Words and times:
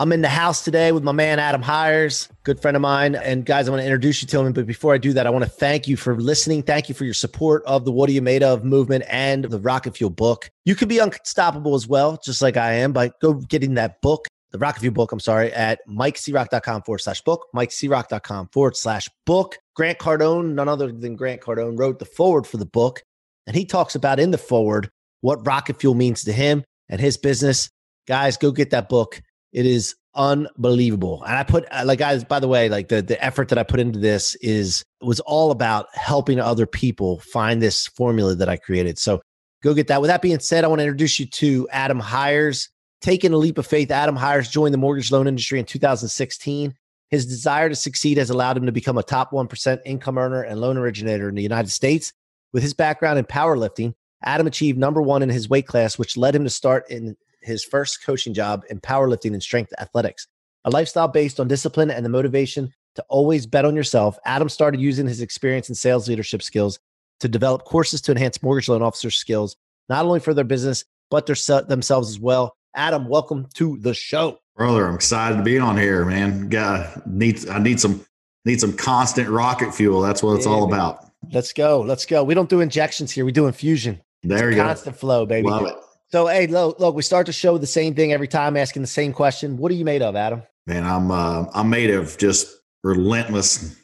I'm 0.00 0.12
in 0.12 0.22
the 0.22 0.30
house 0.30 0.64
today 0.64 0.92
with 0.92 1.02
my 1.02 1.12
man 1.12 1.38
Adam 1.38 1.60
Hires, 1.60 2.26
good 2.44 2.58
friend 2.58 2.74
of 2.74 2.80
mine. 2.80 3.16
And 3.16 3.44
guys, 3.44 3.68
I 3.68 3.70
want 3.70 3.82
to 3.82 3.84
introduce 3.84 4.22
you 4.22 4.28
to 4.28 4.40
him. 4.40 4.54
But 4.54 4.66
before 4.66 4.94
I 4.94 4.96
do 4.96 5.12
that, 5.12 5.26
I 5.26 5.30
want 5.30 5.44
to 5.44 5.50
thank 5.50 5.86
you 5.86 5.98
for 5.98 6.18
listening. 6.18 6.62
Thank 6.62 6.88
you 6.88 6.94
for 6.94 7.04
your 7.04 7.12
support 7.12 7.62
of 7.66 7.84
the 7.84 7.92
What 7.92 8.08
Are 8.08 8.12
You 8.12 8.22
Made 8.22 8.42
Of 8.42 8.64
movement 8.64 9.04
and 9.08 9.44
the 9.44 9.58
Rocket 9.58 9.94
Fuel 9.98 10.08
book. 10.08 10.50
You 10.64 10.74
can 10.74 10.88
be 10.88 11.00
unstoppable 11.00 11.74
as 11.74 11.86
well, 11.86 12.18
just 12.24 12.40
like 12.40 12.56
I 12.56 12.72
am, 12.72 12.94
by 12.94 13.10
go 13.20 13.34
getting 13.34 13.74
that 13.74 14.00
book, 14.00 14.26
the 14.52 14.58
Rocket 14.58 14.80
Fuel 14.80 14.94
book, 14.94 15.12
I'm 15.12 15.20
sorry, 15.20 15.52
at 15.52 15.86
mikecroc.com 15.86 16.80
forward 16.84 17.00
slash 17.00 17.20
book, 17.20 17.48
mikecroc.com 17.54 18.48
forward 18.54 18.78
slash 18.78 19.06
book. 19.26 19.58
Grant 19.76 19.98
Cardone, 19.98 20.54
none 20.54 20.70
other 20.70 20.90
than 20.90 21.14
Grant 21.14 21.42
Cardone, 21.42 21.78
wrote 21.78 21.98
the 21.98 22.06
forward 22.06 22.46
for 22.46 22.56
the 22.56 22.64
book. 22.64 23.02
And 23.46 23.54
he 23.54 23.66
talks 23.66 23.94
about 23.94 24.18
in 24.18 24.30
the 24.30 24.38
forward 24.38 24.90
what 25.20 25.46
rocket 25.46 25.78
fuel 25.78 25.94
means 25.94 26.24
to 26.24 26.32
him 26.32 26.64
and 26.88 27.02
his 27.02 27.18
business. 27.18 27.68
Guys, 28.06 28.38
go 28.38 28.50
get 28.50 28.70
that 28.70 28.88
book. 28.88 29.20
It 29.52 29.66
is 29.66 29.94
unbelievable. 30.14 31.22
And 31.24 31.36
I 31.36 31.42
put 31.42 31.66
uh, 31.70 31.82
like 31.84 31.98
guys, 31.98 32.24
by 32.24 32.40
the 32.40 32.48
way, 32.48 32.68
like 32.68 32.88
the 32.88 33.02
the 33.02 33.22
effort 33.24 33.48
that 33.48 33.58
I 33.58 33.62
put 33.62 33.80
into 33.80 33.98
this 33.98 34.34
is 34.36 34.84
was 35.00 35.20
all 35.20 35.50
about 35.50 35.86
helping 35.94 36.40
other 36.40 36.66
people 36.66 37.20
find 37.20 37.60
this 37.60 37.86
formula 37.86 38.34
that 38.34 38.48
I 38.48 38.56
created. 38.56 38.98
So 38.98 39.20
go 39.62 39.74
get 39.74 39.88
that. 39.88 40.00
With 40.00 40.08
that 40.08 40.22
being 40.22 40.40
said, 40.40 40.64
I 40.64 40.68
want 40.68 40.80
to 40.80 40.84
introduce 40.84 41.18
you 41.18 41.26
to 41.26 41.68
Adam 41.70 42.00
Hires. 42.00 42.68
Taking 43.00 43.32
a 43.32 43.38
leap 43.38 43.56
of 43.56 43.66
faith, 43.66 43.90
Adam 43.90 44.16
Hires 44.16 44.50
joined 44.50 44.74
the 44.74 44.78
mortgage 44.78 45.10
loan 45.10 45.26
industry 45.26 45.58
in 45.58 45.64
2016. 45.64 46.74
His 47.08 47.26
desire 47.26 47.68
to 47.68 47.74
succeed 47.74 48.18
has 48.18 48.30
allowed 48.30 48.58
him 48.58 48.66
to 48.66 48.72
become 48.72 48.98
a 48.98 49.02
top 49.02 49.32
1% 49.32 49.80
income 49.86 50.18
earner 50.18 50.42
and 50.42 50.60
loan 50.60 50.76
originator 50.76 51.28
in 51.28 51.34
the 51.34 51.42
United 51.42 51.70
States. 51.70 52.12
With 52.52 52.62
his 52.62 52.74
background 52.74 53.18
in 53.18 53.24
powerlifting, 53.24 53.94
Adam 54.22 54.46
achieved 54.46 54.78
number 54.78 55.00
one 55.00 55.22
in 55.22 55.28
his 55.28 55.48
weight 55.48 55.66
class, 55.66 55.98
which 55.98 56.16
led 56.16 56.34
him 56.34 56.44
to 56.44 56.50
start 56.50 56.90
in 56.90 57.16
his 57.42 57.64
first 57.64 58.04
coaching 58.04 58.34
job 58.34 58.64
in 58.70 58.80
powerlifting 58.80 59.32
and 59.32 59.42
strength 59.42 59.72
athletics. 59.78 60.26
A 60.64 60.70
lifestyle 60.70 61.08
based 61.08 61.40
on 61.40 61.48
discipline 61.48 61.90
and 61.90 62.04
the 62.04 62.10
motivation 62.10 62.72
to 62.96 63.04
always 63.08 63.46
bet 63.46 63.64
on 63.64 63.76
yourself, 63.76 64.18
Adam 64.24 64.48
started 64.48 64.80
using 64.80 65.06
his 65.06 65.20
experience 65.20 65.68
and 65.68 65.76
sales 65.76 66.08
leadership 66.08 66.42
skills 66.42 66.78
to 67.20 67.28
develop 67.28 67.64
courses 67.64 68.00
to 68.02 68.12
enhance 68.12 68.42
mortgage 68.42 68.68
loan 68.68 68.82
officer 68.82 69.10
skills, 69.10 69.56
not 69.88 70.04
only 70.04 70.20
for 70.20 70.34
their 70.34 70.44
business, 70.44 70.84
but 71.10 71.26
their 71.26 71.36
themselves 71.62 72.08
as 72.08 72.18
well. 72.18 72.54
Adam, 72.74 73.08
welcome 73.08 73.46
to 73.54 73.78
the 73.78 73.94
show. 73.94 74.38
Brother, 74.56 74.86
I'm 74.86 74.94
excited 74.94 75.36
to 75.36 75.42
be 75.42 75.58
on 75.58 75.76
here, 75.76 76.04
man. 76.04 76.48
Got 76.48 77.06
need 77.06 77.48
I 77.48 77.58
need 77.58 77.80
some 77.80 78.04
need 78.44 78.60
some 78.60 78.76
constant 78.76 79.28
rocket 79.28 79.74
fuel. 79.74 80.00
That's 80.00 80.22
what 80.22 80.34
it's 80.34 80.46
yeah, 80.46 80.52
all 80.52 80.68
man. 80.68 80.78
about. 80.78 81.06
Let's 81.32 81.52
go. 81.52 81.80
Let's 81.80 82.06
go. 82.06 82.24
We 82.24 82.34
don't 82.34 82.48
do 82.48 82.60
injections 82.60 83.10
here. 83.10 83.24
We 83.24 83.32
do 83.32 83.46
infusion. 83.46 84.00
There 84.22 84.50
you 84.50 84.56
go. 84.56 84.64
Constant 84.64 84.96
flow, 84.96 85.26
baby. 85.26 85.48
Love 85.48 85.66
it. 85.66 85.74
So, 86.12 86.26
hey, 86.26 86.48
look, 86.48 86.80
look, 86.80 86.96
we 86.96 87.02
start 87.02 87.26
to 87.26 87.32
show 87.32 87.56
the 87.56 87.68
same 87.68 87.94
thing 87.94 88.12
every 88.12 88.26
time, 88.26 88.56
asking 88.56 88.82
the 88.82 88.88
same 88.88 89.12
question. 89.12 89.56
What 89.56 89.70
are 89.70 89.76
you 89.76 89.84
made 89.84 90.02
of, 90.02 90.16
Adam? 90.16 90.42
Man, 90.66 90.84
I'm 90.84 91.10
uh, 91.10 91.46
I'm 91.54 91.70
made 91.70 91.90
of 91.90 92.18
just 92.18 92.62
relentless, 92.82 93.76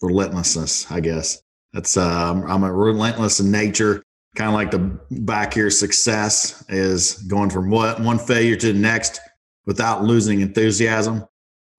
relentlessness. 0.00 0.90
I 0.90 1.00
guess 1.00 1.42
that's 1.72 1.96
uh, 1.96 2.42
I'm 2.46 2.62
a 2.62 2.72
relentless 2.72 3.40
in 3.40 3.50
nature. 3.50 4.04
Kind 4.36 4.48
of 4.48 4.54
like 4.54 4.70
the 4.70 4.98
back 5.22 5.54
here 5.54 5.68
success 5.70 6.64
is 6.68 7.14
going 7.24 7.50
from 7.50 7.70
what 7.70 8.00
one 8.00 8.18
failure 8.18 8.56
to 8.56 8.72
the 8.72 8.78
next 8.78 9.20
without 9.66 10.04
losing 10.04 10.42
enthusiasm. 10.42 11.24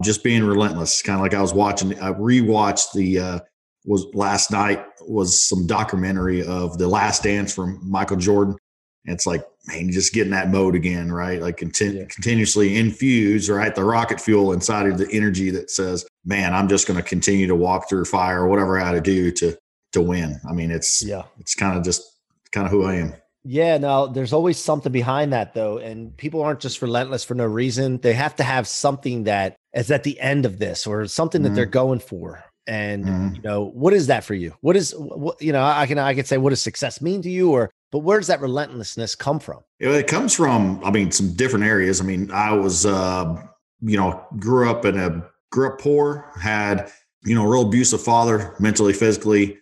Just 0.04 0.26
being 0.26 0.44
relentless. 0.44 1.02
Kind 1.02 1.18
of 1.18 1.22
like 1.22 1.34
I 1.34 1.42
was 1.42 1.54
watching. 1.54 1.98
I 2.02 2.12
rewatched 2.12 2.92
the 2.94 3.20
uh, 3.20 3.40
was 3.86 4.06
last 4.14 4.52
night 4.52 4.86
was 5.08 5.42
some 5.42 5.66
documentary 5.68 6.46
of 6.46 6.78
the 6.78 6.88
Last 6.88 7.24
Dance 7.24 7.54
from 7.54 7.80
Michael 7.82 8.18
Jordan 8.18 8.58
it's 9.06 9.26
like, 9.26 9.44
man, 9.68 9.92
just 9.92 10.14
getting 10.14 10.32
that 10.32 10.50
mode 10.50 10.76
again, 10.76 11.12
right? 11.12 11.42
Like 11.42 11.58
continu- 11.58 11.96
yeah. 11.96 12.06
continuously 12.06 12.78
infuse, 12.78 13.50
right? 13.50 13.74
The 13.74 13.84
rocket 13.84 14.22
fuel 14.22 14.54
inside 14.54 14.88
of 14.88 14.98
the 14.98 15.10
energy 15.12 15.50
that 15.52 15.72
says, 15.72 16.06
man, 16.26 16.54
I'm 16.54 16.68
just 16.68 16.88
going 16.88 16.98
to 16.98 17.08
continue 17.08 17.48
to 17.48 17.56
walk 17.56 17.90
through 17.90 18.06
fire 18.06 18.42
or 18.44 18.48
whatever 18.48 18.80
I 18.80 18.86
had 18.86 18.92
to 18.94 19.02
do 19.02 19.32
to, 19.32 19.58
to 19.94 20.02
win. 20.02 20.40
I 20.48 20.54
mean, 20.54 20.72
it's, 20.72 21.04
yeah, 21.04 21.24
it's 21.40 21.56
kind 21.56 21.78
of 21.78 21.84
just 21.84 22.04
kind 22.52 22.66
of 22.66 22.72
who 22.72 22.86
I 22.86 22.96
am. 22.96 23.14
Yeah, 23.48 23.78
Now 23.78 24.08
there's 24.08 24.34
always 24.34 24.58
something 24.58 24.92
behind 24.92 25.32
that 25.34 25.54
though. 25.54 25.78
And 25.78 26.18
people 26.18 26.42
aren't 26.42 26.60
just 26.60 26.82
relentless 26.82 27.24
for 27.24 27.36
no 27.36 27.46
reason. 27.46 28.00
They 28.00 28.14
have 28.14 28.36
to 28.38 28.44
have 28.44 28.68
something 28.68 29.26
that 29.26 29.56
is 29.76 29.92
at 29.92 30.04
the 30.04 30.20
end 30.20 30.48
of 30.48 30.58
this 30.58 30.88
or 30.88 31.06
something 31.06 31.44
that 31.44 31.50
mm-hmm. 31.50 31.56
they're 31.56 31.66
going 31.68 32.00
for. 32.00 32.44
And 32.66 33.06
mm-hmm. 33.06 33.36
you 33.36 33.42
know, 33.44 33.66
what 33.66 33.94
is 33.94 34.08
that 34.08 34.24
for 34.24 34.34
you? 34.34 34.56
What 34.62 34.76
is 34.76 34.96
what 34.98 35.40
you 35.40 35.54
know, 35.54 35.64
I 35.64 35.86
can 35.86 36.00
I 36.00 36.16
can 36.16 36.26
say 36.26 36.40
what 36.40 36.50
does 36.50 36.62
success 36.62 37.02
mean 37.02 37.22
to 37.22 37.30
you 37.30 37.52
or 37.52 37.70
but 37.96 38.00
where 38.00 38.20
does 38.20 38.28
that 38.28 38.42
relentlessness 38.42 39.16
come 39.16 39.40
from? 39.40 39.62
It 39.80 40.08
comes 40.08 40.36
from, 40.36 40.84
I 40.84 40.92
mean, 40.92 41.12
some 41.12 41.34
different 41.34 41.64
areas. 41.64 42.02
I 42.02 42.04
mean, 42.04 42.30
I 42.30 42.52
was, 42.52 42.86
uh, 42.86 43.42
you 43.80 43.96
know, 43.96 44.22
grew 44.38 44.70
up 44.70 44.84
in 44.84 45.00
a, 45.00 45.26
grew 45.50 45.70
up 45.70 45.80
poor, 45.80 46.30
had, 46.38 46.92
you 47.24 47.34
know, 47.34 47.46
real 47.46 47.62
abusive 47.62 48.02
father, 48.02 48.54
mentally, 48.60 48.92
physically, 48.92 49.60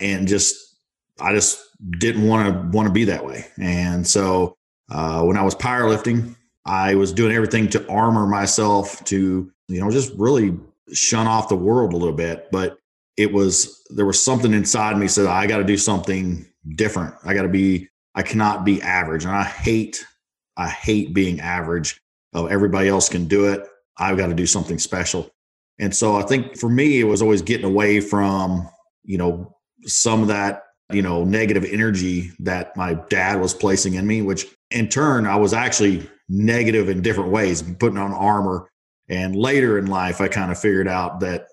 and 0.00 0.26
just, 0.26 0.56
I 1.20 1.32
just 1.32 1.60
didn't 2.00 2.26
want 2.26 2.52
to 2.52 2.76
want 2.76 2.88
to 2.88 2.92
be 2.92 3.04
that 3.04 3.24
way. 3.24 3.46
And 3.56 4.04
so 4.04 4.56
uh, 4.90 5.22
when 5.22 5.36
I 5.36 5.44
was 5.44 5.54
powerlifting, 5.54 6.34
I 6.64 6.96
was 6.96 7.12
doing 7.12 7.30
everything 7.30 7.68
to 7.68 7.88
armor 7.88 8.26
myself 8.26 9.04
to, 9.04 9.48
you 9.68 9.80
know, 9.80 9.92
just 9.92 10.12
really 10.16 10.58
shun 10.92 11.28
off 11.28 11.48
the 11.48 11.54
world 11.54 11.92
a 11.92 11.96
little 11.96 12.16
bit. 12.16 12.48
But 12.50 12.80
it 13.16 13.32
was 13.32 13.80
there 13.90 14.06
was 14.06 14.20
something 14.20 14.52
inside 14.52 14.98
me 14.98 15.06
said 15.06 15.26
I 15.26 15.46
got 15.46 15.58
to 15.58 15.64
do 15.64 15.76
something 15.76 16.46
different. 16.74 17.14
I 17.24 17.34
got 17.34 17.42
to 17.42 17.48
be, 17.48 17.88
I 18.14 18.22
cannot 18.22 18.64
be 18.64 18.82
average. 18.82 19.24
And 19.24 19.34
I 19.34 19.44
hate, 19.44 20.04
I 20.56 20.68
hate 20.68 21.14
being 21.14 21.40
average. 21.40 22.00
Oh, 22.32 22.46
everybody 22.46 22.88
else 22.88 23.08
can 23.08 23.26
do 23.26 23.46
it. 23.52 23.66
I've 23.98 24.16
got 24.16 24.26
to 24.26 24.34
do 24.34 24.46
something 24.46 24.78
special. 24.78 25.30
And 25.78 25.94
so 25.94 26.16
I 26.16 26.22
think 26.22 26.58
for 26.58 26.68
me, 26.68 27.00
it 27.00 27.04
was 27.04 27.22
always 27.22 27.42
getting 27.42 27.66
away 27.66 28.00
from, 28.00 28.68
you 29.04 29.18
know, 29.18 29.54
some 29.84 30.22
of 30.22 30.28
that, 30.28 30.64
you 30.90 31.02
know, 31.02 31.24
negative 31.24 31.64
energy 31.64 32.30
that 32.40 32.76
my 32.76 32.94
dad 33.08 33.40
was 33.40 33.52
placing 33.54 33.94
in 33.94 34.06
me, 34.06 34.22
which 34.22 34.46
in 34.70 34.88
turn, 34.88 35.26
I 35.26 35.36
was 35.36 35.52
actually 35.52 36.08
negative 36.28 36.88
in 36.88 37.02
different 37.02 37.30
ways, 37.30 37.62
putting 37.62 37.98
on 37.98 38.12
armor. 38.12 38.68
And 39.08 39.36
later 39.36 39.78
in 39.78 39.86
life, 39.86 40.20
I 40.20 40.28
kind 40.28 40.50
of 40.50 40.58
figured 40.58 40.88
out 40.88 41.20
that 41.20 41.46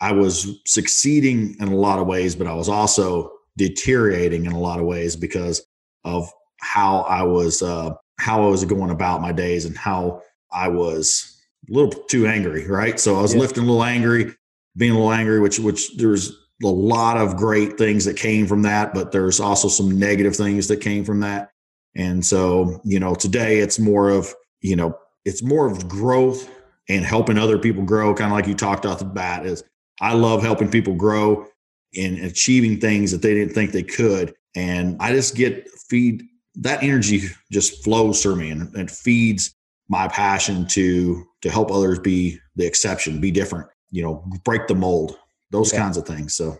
I 0.00 0.12
was 0.12 0.60
succeeding 0.66 1.56
in 1.60 1.68
a 1.68 1.76
lot 1.76 1.98
of 1.98 2.06
ways, 2.06 2.34
but 2.34 2.46
I 2.46 2.54
was 2.54 2.68
also 2.68 3.32
deteriorating 3.56 4.46
in 4.46 4.52
a 4.52 4.58
lot 4.58 4.80
of 4.80 4.86
ways 4.86 5.16
because 5.16 5.64
of 6.04 6.30
how 6.60 7.00
I 7.00 7.22
was 7.22 7.62
uh, 7.62 7.94
how 8.18 8.42
I 8.42 8.46
was 8.48 8.64
going 8.64 8.90
about 8.90 9.22
my 9.22 9.32
days 9.32 9.64
and 9.64 9.76
how 9.76 10.22
I 10.52 10.68
was 10.68 11.40
a 11.68 11.72
little 11.72 11.90
too 12.04 12.26
angry, 12.26 12.66
right? 12.66 12.98
So 12.98 13.16
I 13.16 13.22
was 13.22 13.34
yeah. 13.34 13.40
lifting 13.40 13.64
a 13.64 13.66
little 13.66 13.84
angry, 13.84 14.34
being 14.76 14.92
a 14.92 14.94
little 14.94 15.12
angry, 15.12 15.40
which 15.40 15.58
which 15.58 15.96
there's 15.96 16.32
a 16.62 16.68
lot 16.68 17.16
of 17.16 17.36
great 17.36 17.78
things 17.78 18.04
that 18.04 18.16
came 18.16 18.46
from 18.46 18.62
that, 18.62 18.92
but 18.92 19.12
there's 19.12 19.40
also 19.40 19.68
some 19.68 19.98
negative 19.98 20.36
things 20.36 20.68
that 20.68 20.80
came 20.80 21.04
from 21.04 21.20
that. 21.20 21.50
And 21.96 22.24
so, 22.24 22.80
you 22.84 23.00
know, 23.00 23.14
today 23.14 23.58
it's 23.58 23.78
more 23.78 24.10
of, 24.10 24.32
you 24.60 24.76
know, 24.76 24.96
it's 25.24 25.42
more 25.42 25.66
of 25.66 25.88
growth 25.88 26.48
and 26.88 27.04
helping 27.04 27.38
other 27.38 27.58
people 27.58 27.82
grow, 27.82 28.14
kind 28.14 28.30
of 28.30 28.36
like 28.36 28.46
you 28.46 28.54
talked 28.54 28.84
off 28.84 28.98
the 28.98 29.04
bat 29.06 29.46
is 29.46 29.64
I 30.00 30.14
love 30.14 30.42
helping 30.42 30.70
people 30.70 30.94
grow 30.94 31.46
in 31.92 32.22
achieving 32.24 32.80
things 32.80 33.10
that 33.12 33.22
they 33.22 33.34
didn't 33.34 33.54
think 33.54 33.72
they 33.72 33.82
could. 33.82 34.34
And 34.54 34.96
I 35.00 35.12
just 35.12 35.34
get 35.34 35.68
feed 35.88 36.22
that 36.56 36.82
energy 36.82 37.22
just 37.50 37.82
flows 37.84 38.22
through 38.22 38.36
me 38.36 38.50
and, 38.50 38.74
and 38.74 38.90
feeds 38.90 39.54
my 39.88 40.08
passion 40.08 40.66
to 40.68 41.24
to 41.42 41.50
help 41.50 41.70
others 41.70 41.98
be 41.98 42.38
the 42.56 42.66
exception, 42.66 43.20
be 43.20 43.30
different, 43.30 43.68
you 43.90 44.02
know, 44.02 44.24
break 44.44 44.66
the 44.66 44.74
mold, 44.74 45.16
those 45.50 45.72
yeah. 45.72 45.80
kinds 45.80 45.96
of 45.96 46.06
things. 46.06 46.34
So 46.34 46.58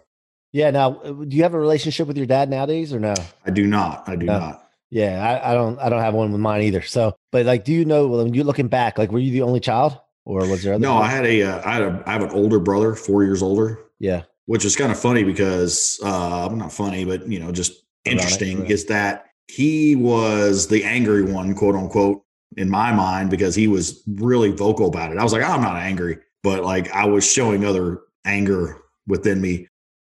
Yeah. 0.53 0.71
Now, 0.71 0.91
do 0.91 1.37
you 1.37 1.43
have 1.43 1.55
a 1.55 1.59
relationship 1.59 2.09
with 2.09 2.17
your 2.17 2.26
dad 2.26 2.49
nowadays 2.49 2.93
or 2.93 3.00
no? 3.00 3.15
I 3.44 3.50
do 3.50 3.67
not. 3.67 4.09
I 4.09 4.17
do 4.17 4.26
No. 4.26 4.38
not. 4.38 4.67
Yeah, 4.93 5.25
I, 5.25 5.53
I 5.53 5.55
don't. 5.55 5.79
I 5.79 5.88
don't 5.88 6.00
have 6.00 6.15
one 6.15 6.33
with 6.33 6.41
mine 6.41 6.62
either. 6.62 6.83
So, 6.83 7.15
but 7.31 7.47
like, 7.47 7.65
do 7.65 7.73
you 7.73 7.85
know 7.85 8.09
when 8.09 8.35
you're 8.35 8.44
looking 8.44 8.67
back, 8.67 8.99
like, 8.99 9.12
were 9.12 9.21
you 9.21 9.31
the 9.31 9.43
only 9.43 9.61
child, 9.61 9.97
or 10.25 10.41
was 10.49 10.65
there 10.65 10.75
other? 10.75 10.83
No, 10.83 10.97
I 10.97 11.06
had 11.06 11.25
a, 11.25 11.43
uh, 11.44 11.62
I 11.65 11.75
had 11.75 11.83
a, 11.83 12.03
I 12.06 12.12
have 12.12 12.23
an 12.25 12.31
older 12.31 12.59
brother, 12.59 12.97
four 12.97 13.23
years 13.23 13.41
older, 13.41 13.79
yeah. 14.00 14.23
Which 14.50 14.64
is 14.64 14.75
kind 14.75 14.91
of 14.91 14.99
funny 14.99 15.23
because, 15.23 16.00
uh, 16.02 16.49
not 16.52 16.73
funny, 16.73 17.05
but 17.05 17.25
you 17.29 17.38
know, 17.38 17.52
just 17.52 17.85
interesting 18.05 18.62
right. 18.62 18.70
is 18.73 18.85
that 18.87 19.26
he 19.47 19.94
was 19.94 20.67
the 20.67 20.82
angry 20.82 21.23
one, 21.23 21.55
quote 21.55 21.76
unquote, 21.76 22.25
in 22.56 22.69
my 22.69 22.93
mind, 22.93 23.31
because 23.31 23.55
he 23.55 23.69
was 23.69 24.02
really 24.08 24.50
vocal 24.50 24.88
about 24.88 25.12
it. 25.12 25.19
I 25.19 25.23
was 25.23 25.32
like, 25.32 25.44
I'm 25.44 25.62
not 25.62 25.76
angry, 25.76 26.19
but 26.43 26.64
like 26.64 26.91
I 26.91 27.06
was 27.06 27.25
showing 27.25 27.64
other 27.64 28.00
anger 28.25 28.82
within 29.06 29.41
me. 29.41 29.69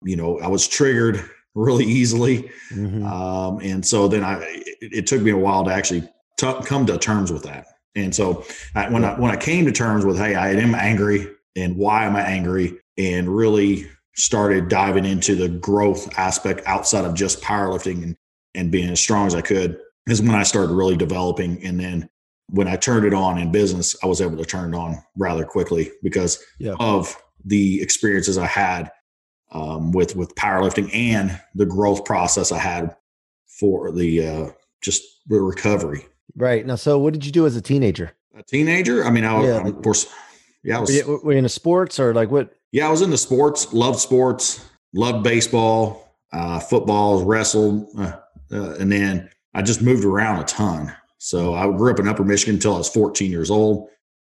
You 0.03 0.17
know, 0.17 0.37
I 0.41 0.47
was 0.47 0.67
triggered 0.67 1.23
really 1.55 1.85
easily. 1.85 2.51
Mhm. 2.71 3.05
Um, 3.09 3.59
and 3.61 3.85
so 3.85 4.09
then 4.09 4.25
I, 4.25 4.41
it, 4.41 4.77
it 4.81 5.07
took 5.07 5.21
me 5.21 5.31
a 5.31 5.37
while 5.37 5.63
to 5.63 5.71
actually 5.71 6.01
t- 6.37 6.61
come 6.65 6.85
to 6.87 6.97
terms 6.97 7.31
with 7.31 7.43
that. 7.43 7.67
And 7.95 8.13
so 8.13 8.43
I, 8.75 8.89
when 8.89 9.05
I 9.05 9.17
when 9.17 9.31
I 9.31 9.37
came 9.37 9.63
to 9.63 9.71
terms 9.71 10.03
with, 10.03 10.17
hey, 10.17 10.35
I 10.35 10.49
am 10.51 10.75
angry, 10.75 11.25
and 11.55 11.77
why 11.77 12.03
am 12.03 12.17
I 12.17 12.23
angry, 12.23 12.81
and 12.97 13.33
really 13.33 13.87
started 14.15 14.69
diving 14.69 15.05
into 15.05 15.35
the 15.35 15.49
growth 15.49 16.17
aspect 16.17 16.61
outside 16.65 17.05
of 17.05 17.13
just 17.13 17.41
powerlifting 17.41 18.03
and 18.03 18.17
and 18.53 18.71
being 18.71 18.89
as 18.89 19.01
strong 19.01 19.27
as 19.27 19.35
I 19.35 19.41
could, 19.41 19.77
is 20.07 20.21
when 20.21 20.33
I 20.35 20.43
started 20.43 20.73
really 20.73 20.95
developing. 20.95 21.61
And 21.65 21.77
then 21.77 22.09
when 22.49 22.69
I 22.69 22.77
turned 22.77 23.05
it 23.05 23.13
on 23.13 23.37
in 23.37 23.51
business, 23.51 23.97
I 24.01 24.07
was 24.07 24.21
able 24.21 24.37
to 24.37 24.45
turn 24.45 24.73
it 24.73 24.77
on 24.77 25.03
rather 25.17 25.43
quickly 25.43 25.91
because 26.01 26.41
Yeah. 26.57 26.75
of 26.79 27.13
the 27.43 27.81
experiences 27.81 28.37
I 28.37 28.45
had 28.45 28.91
um, 29.51 29.91
with 29.91 30.15
with 30.15 30.33
powerlifting 30.35 30.89
and 30.93 31.37
the 31.53 31.65
growth 31.65 32.05
process 32.05 32.51
I 32.53 32.59
had 32.59 32.95
for 33.59 33.91
the 33.91 34.25
uh, 34.25 34.47
just 34.81 35.03
the 35.27 35.39
recovery. 35.41 36.05
Right 36.37 36.65
now, 36.65 36.75
so 36.75 36.97
what 36.97 37.13
did 37.13 37.25
you 37.25 37.31
do 37.31 37.45
as 37.45 37.55
a 37.55 37.61
teenager? 37.61 38.11
A 38.37 38.43
teenager, 38.43 39.03
I 39.05 39.09
mean, 39.09 39.23
I 39.25 39.33
was 39.33 39.47
Yeah, 39.47 39.57
I'm, 39.59 39.67
of 39.67 39.81
course, 39.81 40.07
yeah, 40.63 40.75
I 40.75 40.79
Were 40.79 40.81
was, 40.81 40.95
you, 40.95 41.19
were 41.23 41.31
you 41.33 41.37
into 41.39 41.49
sports 41.49 41.99
or 41.99 42.13
like 42.13 42.31
what? 42.31 42.53
Yeah, 42.75 42.89
I 42.89 42.91
was 42.91 43.01
into 43.01 43.17
sports, 43.17 43.71
loved 43.71 43.99
sports, 43.99 44.65
loved 44.93 45.23
baseball, 45.23 46.13
uh, 46.33 46.59
football, 46.59 47.23
wrestled, 47.23 47.87
uh, 47.97 48.17
uh, 48.51 48.73
and 48.73 48.91
then 48.91 49.29
I 49.53 49.61
just 49.61 49.81
moved 49.81 50.03
around 50.03 50.41
a 50.41 50.43
ton. 50.43 50.93
So 51.17 51.53
I 51.53 51.71
grew 51.71 51.89
up 51.89 52.01
in 52.01 52.07
Upper 52.09 52.25
Michigan 52.25 52.55
until 52.55 52.75
I 52.75 52.79
was 52.79 52.89
14 52.89 53.31
years 53.31 53.49
old, 53.49 53.87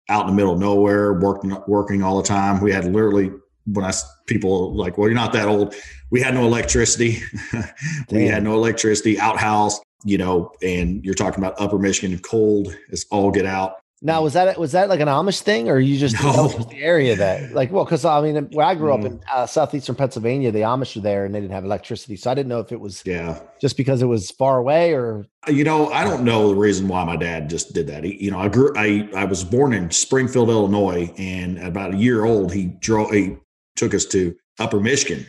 out 0.08 0.22
in 0.22 0.28
the 0.28 0.32
middle 0.32 0.54
of 0.54 0.58
nowhere, 0.58 1.20
working 1.20 1.54
working 1.68 2.02
all 2.02 2.16
the 2.16 2.26
time. 2.26 2.62
We 2.62 2.72
had 2.72 2.86
literally 2.86 3.30
when 3.66 3.84
I 3.84 3.92
people 4.24 4.74
like, 4.74 4.96
well, 4.96 5.06
you're 5.06 5.14
not 5.14 5.34
that 5.34 5.46
old. 5.46 5.74
We 6.10 6.22
had 6.22 6.32
no 6.32 6.46
electricity. 6.46 7.20
we 8.10 8.24
had 8.24 8.42
no 8.42 8.54
electricity, 8.54 9.20
outhouse, 9.20 9.78
you 10.02 10.16
know, 10.16 10.50
and 10.62 11.04
you're 11.04 11.12
talking 11.12 11.44
about 11.44 11.60
Upper 11.60 11.78
Michigan, 11.78 12.12
and 12.12 12.22
cold 12.22 12.74
as 12.90 13.04
all 13.10 13.30
get 13.30 13.44
out. 13.44 13.74
Now 14.02 14.22
was 14.22 14.32
that 14.32 14.58
was 14.58 14.72
that 14.72 14.88
like 14.88 15.00
an 15.00 15.08
Amish 15.08 15.42
thing, 15.42 15.68
or 15.68 15.78
you 15.78 15.98
just 15.98 16.14
No. 16.22 16.48
the 16.48 16.78
area 16.78 17.16
that 17.16 17.52
like 17.52 17.70
well, 17.70 17.84
because 17.84 18.04
I 18.06 18.22
mean, 18.22 18.48
where 18.52 18.64
I 18.64 18.74
grew 18.74 18.94
up 18.94 19.00
Mm. 19.00 19.06
in 19.06 19.20
uh, 19.30 19.44
southeastern 19.46 19.94
Pennsylvania, 19.94 20.50
the 20.50 20.60
Amish 20.60 20.96
were 20.96 21.02
there 21.02 21.26
and 21.26 21.34
they 21.34 21.40
didn't 21.40 21.52
have 21.52 21.66
electricity, 21.66 22.16
so 22.16 22.30
I 22.30 22.34
didn't 22.34 22.48
know 22.48 22.60
if 22.60 22.72
it 22.72 22.80
was 22.80 23.02
Yeah. 23.04 23.40
just 23.60 23.76
because 23.76 24.00
it 24.00 24.06
was 24.06 24.30
far 24.30 24.56
away 24.56 24.94
or 24.94 25.26
You 25.48 25.64
know, 25.64 25.90
I 25.92 26.04
don't 26.04 26.24
know 26.24 26.48
the 26.48 26.54
reason 26.54 26.88
why 26.88 27.04
my 27.04 27.16
dad 27.16 27.50
just 27.50 27.74
did 27.74 27.88
that. 27.88 28.04
He, 28.04 28.16
you 28.24 28.30
know, 28.30 28.38
I 28.38 28.48
grew, 28.48 28.72
I, 28.74 29.06
I 29.14 29.24
was 29.26 29.44
born 29.44 29.74
in 29.74 29.90
Springfield, 29.90 30.48
Illinois, 30.48 31.12
and 31.18 31.58
at 31.58 31.66
about 31.68 31.92
a 31.94 31.96
year 31.98 32.24
old, 32.24 32.54
he 32.54 32.66
drove, 32.80 33.10
he 33.10 33.36
took 33.76 33.92
us 33.92 34.06
to 34.06 34.34
Upper 34.58 34.80
Michigan, 34.80 35.26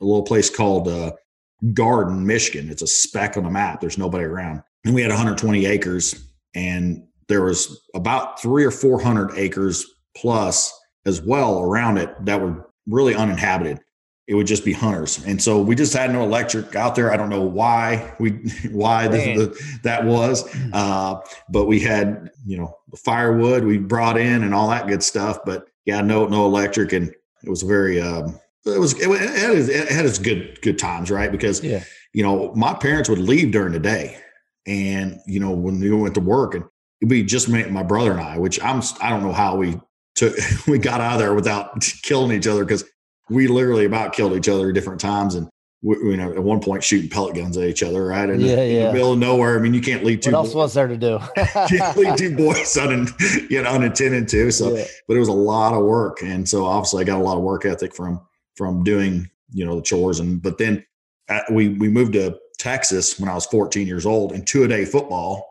a 0.00 0.04
little 0.04 0.22
place 0.24 0.50
called 0.50 0.88
uh, 0.88 1.12
Garden, 1.74 2.26
Michigan. 2.26 2.70
It's 2.70 2.82
a 2.82 2.86
speck 2.88 3.36
on 3.36 3.44
the 3.44 3.50
map. 3.50 3.80
There's 3.80 3.98
nobody 3.98 4.24
around, 4.24 4.62
and 4.84 4.94
we 4.96 5.02
had 5.02 5.10
120 5.10 5.66
acres, 5.66 6.14
and 6.54 7.04
there 7.30 7.42
was 7.42 7.80
about 7.94 8.42
three 8.42 8.64
or 8.64 8.70
400 8.70 9.38
acres 9.38 9.86
plus 10.16 10.78
as 11.06 11.22
well 11.22 11.60
around 11.60 11.96
it 11.96 12.10
that 12.26 12.40
were 12.42 12.68
really 12.86 13.14
uninhabited. 13.14 13.80
It 14.26 14.34
would 14.34 14.46
just 14.46 14.64
be 14.64 14.72
hunters. 14.72 15.24
And 15.24 15.40
so 15.40 15.60
we 15.60 15.74
just 15.74 15.92
had 15.92 16.12
no 16.12 16.22
electric 16.22 16.76
out 16.76 16.94
there. 16.94 17.12
I 17.12 17.16
don't 17.16 17.30
know 17.30 17.42
why 17.42 18.14
we 18.20 18.30
why 18.70 19.08
this, 19.08 19.38
the, 19.38 19.78
that 19.84 20.04
was 20.04 20.44
uh, 20.72 21.20
but 21.48 21.64
we 21.64 21.80
had 21.80 22.30
you 22.44 22.58
know 22.58 22.76
the 22.90 22.96
firewood 22.96 23.64
we 23.64 23.78
brought 23.78 24.18
in 24.18 24.42
and 24.42 24.54
all 24.54 24.68
that 24.68 24.86
good 24.86 25.02
stuff 25.02 25.38
but 25.46 25.68
yeah 25.86 26.00
no 26.00 26.26
no 26.26 26.44
electric. 26.44 26.92
And 26.92 27.08
it 27.42 27.48
was 27.48 27.62
very 27.62 28.00
um 28.00 28.38
it 28.66 28.78
was 28.78 28.92
it, 29.00 29.08
it, 29.08 29.20
had, 29.20 29.50
its- 29.56 29.68
it 29.68 29.88
had 29.88 30.04
its 30.04 30.18
good 30.18 30.60
good 30.62 30.78
times 30.78 31.10
right? 31.10 31.32
Because 31.32 31.62
yeah, 31.62 31.82
you 32.12 32.22
know, 32.22 32.52
my 32.54 32.74
parents 32.74 33.08
would 33.08 33.18
leave 33.18 33.52
during 33.52 33.72
the 33.72 33.78
day, 33.78 34.18
and 34.66 35.18
you 35.26 35.40
know, 35.40 35.50
when 35.50 35.80
we 35.80 35.90
went 35.90 36.14
to 36.14 36.20
work, 36.20 36.54
and 36.54 36.64
be 37.08 37.22
just 37.22 37.48
me, 37.48 37.62
and 37.62 37.72
my 37.72 37.82
brother 37.82 38.12
and 38.12 38.20
I. 38.20 38.38
Which 38.38 38.62
I'm, 38.62 38.82
I 39.00 39.10
don't 39.10 39.22
know 39.22 39.32
how 39.32 39.56
we 39.56 39.80
took, 40.14 40.34
we 40.68 40.78
got 40.78 41.00
out 41.00 41.14
of 41.14 41.18
there 41.18 41.34
without 41.34 41.80
killing 42.02 42.30
each 42.36 42.46
other 42.46 42.64
because 42.64 42.84
we 43.28 43.46
literally 43.48 43.84
about 43.84 44.12
killed 44.12 44.34
each 44.34 44.48
other 44.48 44.68
at 44.68 44.74
different 44.74 45.00
times, 45.00 45.34
and 45.34 45.48
we, 45.82 45.96
you 46.10 46.16
know, 46.16 46.30
at 46.32 46.42
one 46.42 46.60
point 46.60 46.84
shooting 46.84 47.08
pellet 47.08 47.34
guns 47.34 47.56
at 47.56 47.64
each 47.66 47.82
other, 47.82 48.04
right? 48.06 48.26
The, 48.26 48.36
Yeah, 48.36 48.60
in 48.60 48.74
yeah. 48.74 48.86
the 48.88 48.92
middle 48.92 49.12
of 49.14 49.18
nowhere. 49.18 49.56
I 49.58 49.62
mean, 49.62 49.72
you 49.72 49.80
can't 49.80 50.04
leave 50.04 50.20
two. 50.20 50.30
what 50.32 50.38
else 50.40 50.48
boys- 50.48 50.54
was 50.56 50.74
there 50.74 50.88
to 50.88 50.96
do? 50.96 51.18
you 51.36 51.78
can't 51.78 51.96
leave 51.96 52.16
two 52.16 52.36
boys 52.36 52.76
un, 52.76 53.08
you 53.48 53.62
know, 53.62 53.70
unintended 53.70 54.28
to. 54.28 54.50
So, 54.50 54.76
Yeah. 54.76 54.84
but 55.08 55.16
it 55.16 55.20
was 55.20 55.28
a 55.28 55.32
lot 55.32 55.72
of 55.72 55.84
work, 55.84 56.22
and 56.22 56.46
so 56.48 56.66
obviously 56.66 57.02
I 57.02 57.04
got 57.06 57.18
a 57.20 57.24
lot 57.24 57.36
of 57.36 57.42
work 57.42 57.64
ethic 57.64 57.94
from 57.94 58.20
from 58.56 58.84
doing 58.84 59.30
you 59.52 59.64
know 59.64 59.76
the 59.76 59.82
chores, 59.82 60.20
and 60.20 60.42
but 60.42 60.58
then 60.58 60.84
uh, 61.30 61.40
we 61.50 61.68
we 61.70 61.88
moved 61.88 62.12
to 62.12 62.36
Texas 62.58 63.18
when 63.18 63.30
I 63.30 63.34
was 63.34 63.46
14 63.46 63.86
years 63.86 64.04
old 64.04 64.32
and 64.32 64.46
two 64.46 64.64
a 64.64 64.68
day 64.68 64.84
football. 64.84 65.46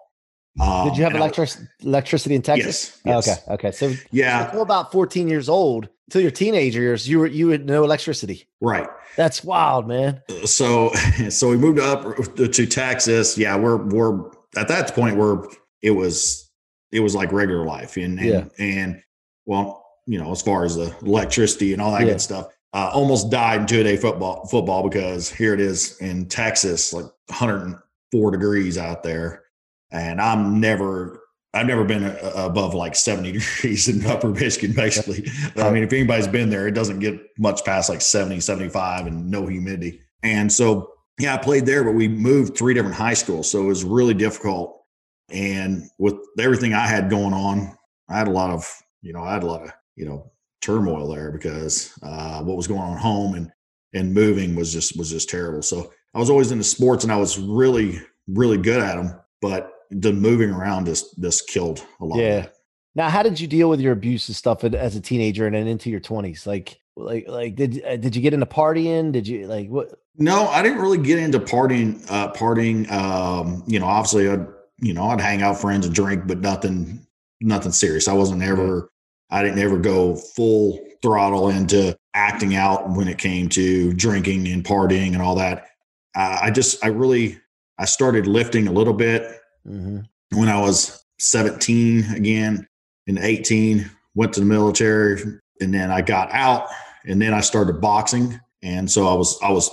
Um, 0.62 0.88
Did 0.90 0.98
you 0.98 1.04
have 1.04 1.14
and 1.14 1.22
I- 1.24 1.26
electric 1.28 1.50
electricity 1.82 2.36
in 2.36 2.42
Texas? 2.42 3.00
Yes, 3.06 3.28
yes. 3.28 3.42
Okay, 3.48 3.54
okay. 3.54 3.72
So 3.72 3.94
Yeah, 4.12 4.46
until 4.46 4.62
about 4.62 4.92
14 4.92 5.28
years 5.28 5.48
old, 5.50 5.90
till 6.10 6.22
your 6.22 6.32
teenager 6.32 6.82
years, 6.82 7.08
you 7.08 7.20
were 7.20 7.28
you 7.28 7.50
had 7.50 7.66
no 7.66 7.84
electricity. 7.84 8.48
right. 8.62 8.88
That's 9.16 9.44
wild, 9.44 9.88
man. 9.88 10.22
So 10.46 10.94
so 11.30 11.50
we 11.50 11.58
moved 11.58 11.80
up 11.80 12.16
to 12.36 12.66
Texas. 12.66 13.38
Yeah, 13.38 13.58
we're 13.58 13.78
we're 13.78 14.30
at 14.56 14.68
that 14.70 14.94
point 14.94 15.18
where 15.18 15.44
it 15.82 15.92
was 15.92 16.50
it 16.92 17.02
was 17.02 17.16
like 17.16 17.32
regular 17.32 17.66
life, 17.66 17.98
and 17.98 18.20
and, 18.20 18.28
Yeah. 18.30 18.44
and 18.60 19.02
well, 19.46 19.86
you 20.06 20.20
know, 20.20 20.32
as 20.32 20.42
far 20.42 20.64
as 20.66 20.76
the 20.76 20.96
electricity 21.02 21.74
and 21.74 21.82
all 21.82 21.92
that 21.92 22.02
Yeah. 22.02 22.14
good 22.14 22.22
stuff. 22.22 22.48
Uh, 22.72 22.90
almost 22.94 23.32
died 23.32 23.62
in 23.62 23.66
two 23.68 23.82
day 23.84 23.98
football 23.98 24.46
football 24.48 24.88
because 24.88 25.30
here 25.32 25.54
it 25.54 25.60
is 25.60 25.98
in 26.00 26.28
Texas, 26.28 26.94
like 26.94 27.06
104 27.28 28.32
degrees 28.32 28.78
out 28.78 29.02
there, 29.04 29.44
and 29.92 30.22
I'm 30.22 30.60
never 30.60 31.22
I've 31.54 31.66
never 31.66 31.84
been 31.84 32.04
uh, 32.04 32.32
above 32.36 32.74
like 32.76 32.96
70 32.96 33.32
degrees 33.40 33.88
in 33.88 34.06
upper 34.06 34.30
Michigan, 34.30 34.76
basically. 34.76 35.28
I 35.58 35.72
mean, 35.72 35.84
if 35.84 35.92
anybody's 35.92 36.28
been 36.28 36.50
there, 36.50 36.68
it 36.68 36.74
doesn't 36.74 37.00
get 37.00 37.20
much 37.38 37.66
past 37.66 37.90
like 37.90 38.02
70, 38.02 38.40
75 38.40 39.08
and 39.08 39.30
no 39.30 39.48
humidity. 39.48 40.02
And 40.22 40.52
so, 40.52 40.92
yeah, 41.20 41.34
I 41.34 41.38
played 41.38 41.66
there, 41.66 41.84
but 41.84 41.94
we 41.94 42.08
moved 42.08 42.58
three 42.58 42.74
different 42.74 42.96
high 42.96 43.16
schools. 43.16 43.50
So 43.50 43.62
it 43.64 43.66
was 43.66 43.84
really 43.84 44.14
difficult. 44.14 44.84
And 45.32 45.90
with 45.98 46.16
everything 46.40 46.74
I 46.74 46.88
had 46.88 47.10
going 47.10 47.34
on, 47.34 47.76
I 48.08 48.18
had 48.18 48.28
a 48.28 48.32
lot 48.32 48.52
of, 48.52 48.72
you 49.02 49.14
know, 49.14 49.24
I 49.24 49.34
had 49.34 49.44
a 49.44 49.48
lot 49.48 49.64
of, 49.64 49.72
you 49.96 50.06
know, 50.06 50.32
turmoil 50.62 51.08
there 51.08 51.32
because 51.32 51.98
uh, 52.04 52.42
what 52.44 52.58
was 52.58 52.68
going 52.68 52.82
on 52.82 52.94
at 52.94 53.02
home 53.02 53.36
and, 53.36 53.52
and 53.94 54.14
moving 54.14 54.56
was 54.56 54.72
just, 54.72 54.98
was 54.98 55.10
just 55.10 55.30
terrible. 55.30 55.62
So 55.62 55.92
I 56.14 56.20
was 56.20 56.30
always 56.30 56.52
into 56.52 56.64
sports 56.64 57.04
and 57.04 57.14
I 57.14 57.18
was 57.18 57.40
really, 57.40 58.02
really 58.28 58.58
good 58.58 58.82
at 58.82 58.96
them, 58.96 59.20
but 59.42 59.72
the 59.90 60.14
moving 60.14 60.50
around 60.50 60.86
just, 60.86 61.20
just 61.20 61.48
killed 61.48 61.86
a 62.00 62.06
lot. 62.06 62.20
Yeah. 62.20 62.48
Now, 62.96 63.10
how 63.10 63.24
did 63.24 63.40
you 63.40 63.48
deal 63.48 63.70
with 63.70 63.80
your 63.80 63.94
abuse 63.94 64.28
and 64.28 64.36
stuff 64.36 64.64
as 64.64 64.96
a 64.96 65.02
teenager 65.02 65.46
and 65.46 65.56
then 65.56 65.68
into 65.68 65.90
your 65.90 66.00
20s? 66.00 66.46
Like, 66.46 66.80
like, 66.96 67.28
like, 67.28 67.56
did 67.56 67.82
uh, 67.86 67.96
did 67.96 68.16
you 68.16 68.22
get 68.22 68.34
into 68.34 68.46
partying? 68.46 69.14
Did 69.14 69.26
you 69.26 69.48
like 69.48 69.70
what? 69.70 70.02
No, 70.18 70.48
I 70.48 70.62
didn't 70.62 70.80
really 70.80 70.98
get 70.98 71.18
into 71.18 71.40
partying. 71.40 72.06
Uh, 72.10 72.34
partying, 72.34 72.92
um, 72.92 73.64
you 73.68 73.80
know, 73.80 73.86
obviously, 73.86 74.28
I'd 74.28 74.46
you 74.82 74.94
know, 74.94 75.10
I'd 75.10 75.22
hang 75.22 75.42
out 75.42 75.60
friends 75.60 75.86
and 75.86 75.94
drink, 75.96 76.28
but 76.28 76.40
nothing, 76.40 77.06
nothing 77.42 77.72
serious. 77.72 78.08
I 78.08 78.14
wasn't 78.14 78.44
ever, 78.44 78.92
I 79.30 79.44
didn't 79.44 79.60
ever 79.60 79.78
go 79.78 80.16
full 80.16 80.80
throttle 81.02 81.50
into 81.50 81.98
acting 82.14 82.56
out 82.56 82.90
when 82.90 83.08
it 83.08 83.18
came 83.18 83.50
to 83.50 83.94
drinking 83.94 84.48
and 84.48 84.64
partying 84.64 85.14
and 85.14 85.22
all 85.22 85.36
that. 85.36 85.68
Uh, 86.16 86.40
I 86.44 86.52
just, 86.52 86.84
I 86.84 86.90
really, 86.90 87.40
I 87.78 87.86
started 87.86 88.28
lifting 88.28 88.68
a 88.68 88.72
little 88.72 88.94
bit 88.94 89.39
Mhm. 89.68 90.06
when 90.34 90.48
I 90.50 90.60
was 90.60 91.04
17 91.20 92.06
again 92.16 92.68
and 93.08 93.20
18, 93.20 93.90
went 94.16 94.34
to 94.34 94.40
the 94.40 94.46
military 94.46 95.22
and 95.62 95.74
then 95.74 95.92
I 95.92 96.02
got 96.02 96.32
out 96.32 96.68
and 97.06 97.22
then 97.22 97.34
I 97.34 97.42
started 97.42 97.82
boxing. 97.82 98.40
And 98.62 98.90
so 98.90 99.08
I 99.08 99.14
was, 99.14 99.38
I 99.42 99.52
was 99.52 99.70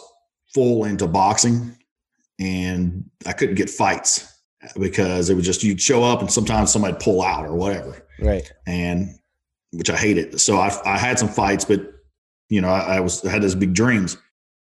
full 0.54 0.84
into 0.84 1.06
boxing 1.06 1.76
and 2.38 3.04
I 3.26 3.32
couldn't 3.32 3.54
get 3.56 3.70
fights 3.70 4.32
because 4.78 5.30
it 5.30 5.34
was 5.34 5.44
just, 5.44 5.62
you'd 5.62 5.80
show 5.80 6.02
up 6.04 6.20
and 6.20 6.30
sometimes 6.30 6.72
somebody'd 6.72 7.00
pull 7.00 7.22
out 7.22 7.46
or 7.46 7.54
whatever. 7.54 8.06
Right. 8.20 8.50
And 8.66 9.18
which 9.72 9.90
I 9.90 9.96
hated. 9.96 10.40
So 10.40 10.58
I, 10.58 10.74
I 10.84 10.98
had 10.98 11.18
some 11.18 11.28
fights, 11.28 11.64
but 11.64 11.80
you 12.48 12.60
know, 12.60 12.68
I, 12.68 12.96
I 12.96 13.00
was, 13.00 13.24
I 13.24 13.30
had 13.30 13.42
those 13.42 13.54
big 13.54 13.74
dreams. 13.74 14.16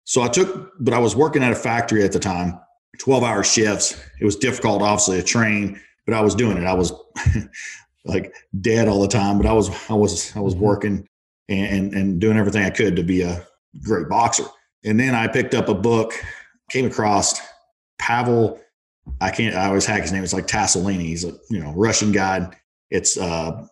So 0.05 0.23
I 0.23 0.29
took, 0.29 0.73
but 0.81 0.95
I 0.95 0.99
was 0.99 1.15
working 1.17 1.43
at 1.43 1.53
a 1.53 1.57
factory 1.57 2.03
at 2.05 2.13
the 2.13 2.19
time, 2.19 2.59
12 2.99 3.23
hour 3.23 3.43
shifts. 3.45 4.01
It 4.21 4.25
was 4.25 4.37
difficult, 4.37 4.83
obviously, 4.83 5.19
to 5.19 5.23
train, 5.23 5.81
but 6.07 6.15
I 6.15 6.21
was 6.21 6.35
doing 6.35 6.57
it. 6.57 6.65
I 6.65 6.75
was 6.75 6.93
like 8.05 8.35
dead 8.61 8.89
all 8.89 9.01
the 9.01 9.09
time, 9.09 9.37
but 9.39 9.47
I 9.47 9.53
was, 9.53 9.71
I 9.91 9.95
was, 9.95 10.35
I 10.37 10.41
was 10.41 10.55
Mhm. 10.55 10.61
working 10.61 11.09
and, 11.49 11.67
and, 11.67 11.95
and 11.95 12.21
doing 12.21 12.37
everything 12.37 12.65
I 12.65 12.71
could 12.71 12.97
to 12.97 13.03
be 13.03 13.23
a 13.23 13.47
great 13.83 14.09
boxer. 14.09 14.45
And 14.85 14.99
then 14.99 15.15
I 15.15 15.27
picked 15.27 15.55
up 15.55 15.69
a 15.69 15.75
book, 15.75 16.13
came 16.71 16.87
across 16.87 17.41
Pavel. 17.99 18.61
I 19.21 19.31
can't, 19.31 19.55
I 19.55 19.67
always 19.67 19.87
hack 19.87 20.03
his 20.03 20.13
name. 20.13 20.23
It's 20.25 20.33
like 20.33 20.47
Tassolini. 20.47 21.03
He's 21.03 21.25
a, 21.25 21.33
you 21.51 21.61
know, 21.61 21.73
Russian 21.73 22.13
guy. 22.13 22.51
It's, 22.91 23.17
uh, 23.19 23.67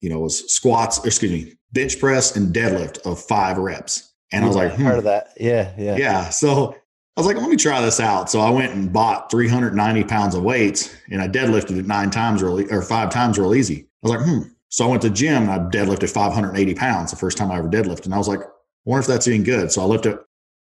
you 0.00 0.10
know, 0.10 0.18
it 0.18 0.22
was 0.22 0.52
squats, 0.52 1.04
excuse 1.04 1.30
me, 1.32 1.54
bench 1.72 1.98
press 1.98 2.36
and 2.36 2.54
deadlift 2.54 2.98
of 3.06 3.20
five 3.20 3.58
reps. 3.58 4.12
And 4.32 4.44
I 4.44 4.48
was 4.48 4.56
like, 4.56 4.74
hmm, 4.74 4.82
heard 4.84 4.98
of 4.98 5.04
that? 5.04 5.28
Yeah, 5.38 5.72
yeah, 5.76 5.96
yeah. 5.96 6.28
So 6.30 6.76
I 7.16 7.20
was 7.20 7.26
like, 7.26 7.36
let 7.36 7.50
me 7.50 7.56
try 7.56 7.80
this 7.80 8.00
out. 8.00 8.30
So 8.30 8.40
I 8.40 8.50
went 8.50 8.72
and 8.72 8.92
bought 8.92 9.30
390 9.30 10.04
pounds 10.04 10.34
of 10.34 10.42
weights 10.42 10.94
and 11.10 11.20
I 11.20 11.28
deadlifted 11.28 11.78
it 11.78 11.86
nine 11.86 12.10
times 12.10 12.42
real, 12.42 12.72
or 12.72 12.82
five 12.82 13.10
times 13.10 13.38
real 13.38 13.54
easy. 13.54 13.88
I 14.04 14.08
was 14.08 14.16
like, 14.16 14.26
hmm. 14.26 14.48
So 14.68 14.86
I 14.86 14.88
went 14.88 15.02
to 15.02 15.08
the 15.08 15.14
gym 15.14 15.48
and 15.48 15.50
I 15.50 15.58
deadlifted 15.58 16.08
580 16.10 16.74
pounds 16.74 17.10
the 17.10 17.16
first 17.16 17.36
time 17.36 17.50
I 17.50 17.58
ever 17.58 17.68
deadlifted. 17.68 18.04
And 18.04 18.14
I 18.14 18.18
was 18.18 18.28
like, 18.28 18.40
I 18.40 18.46
wonder 18.84 19.00
if 19.00 19.06
that's 19.08 19.26
even 19.26 19.42
good. 19.42 19.72
So 19.72 19.82
I 19.82 19.84
lifted, 19.84 20.18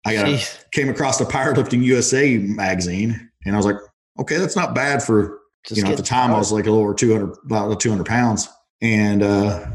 I 0.06 0.14
got 0.14 0.26
Jeez. 0.26 0.70
came 0.72 0.88
across 0.88 1.18
the 1.18 1.24
Powerlifting 1.24 1.82
USA 1.84 2.38
magazine 2.38 3.30
and 3.44 3.54
I 3.54 3.58
was 3.58 3.66
like, 3.66 3.76
okay, 4.18 4.38
that's 4.38 4.56
not 4.56 4.74
bad 4.74 5.02
for, 5.02 5.40
Just 5.66 5.76
you 5.76 5.84
know, 5.84 5.90
at 5.90 5.98
the 5.98 6.02
time 6.02 6.32
I 6.32 6.38
was 6.38 6.50
like 6.50 6.66
a 6.66 6.70
little 6.70 6.84
over 6.84 6.94
200, 6.94 7.36
about 7.44 7.78
200 7.78 8.06
pounds. 8.06 8.48
And, 8.80 9.22
uh, 9.22 9.66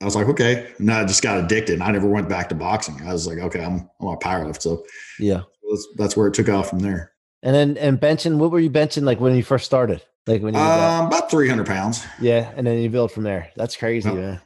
I 0.00 0.04
was 0.04 0.16
like, 0.16 0.26
okay. 0.28 0.72
And 0.78 0.90
I 0.90 1.04
just 1.04 1.22
got 1.22 1.38
addicted 1.38 1.74
and 1.74 1.82
I 1.82 1.92
never 1.92 2.08
went 2.08 2.28
back 2.28 2.48
to 2.48 2.56
boxing. 2.56 3.00
I 3.06 3.12
was 3.12 3.26
like, 3.26 3.38
okay, 3.38 3.62
I'm, 3.62 3.88
I'm 4.00 4.08
a 4.08 4.16
powerlift. 4.16 4.60
So 4.62 4.84
yeah. 5.20 5.42
That's, 5.72 5.88
that's 5.96 6.16
where 6.16 6.26
it 6.28 6.34
took 6.34 6.48
off 6.48 6.70
from 6.70 6.80
there. 6.80 7.12
And 7.42 7.54
then 7.54 7.76
and 7.78 8.00
benching, 8.00 8.36
what 8.36 8.50
were 8.52 8.60
you 8.60 8.70
benching 8.70 9.02
like 9.02 9.18
when 9.20 9.34
you 9.34 9.42
first 9.42 9.64
started? 9.64 10.02
Like 10.26 10.42
when 10.42 10.54
you 10.54 10.60
Um, 10.60 11.06
about 11.08 11.30
300 11.30 11.66
pounds. 11.66 12.04
yeah, 12.20 12.52
and 12.56 12.64
then 12.66 12.78
you 12.78 12.88
build 12.88 13.10
from 13.10 13.24
there. 13.24 13.50
That's 13.56 13.74
crazy, 13.76 14.08
Yep. 14.08 14.18
man. 14.18 14.40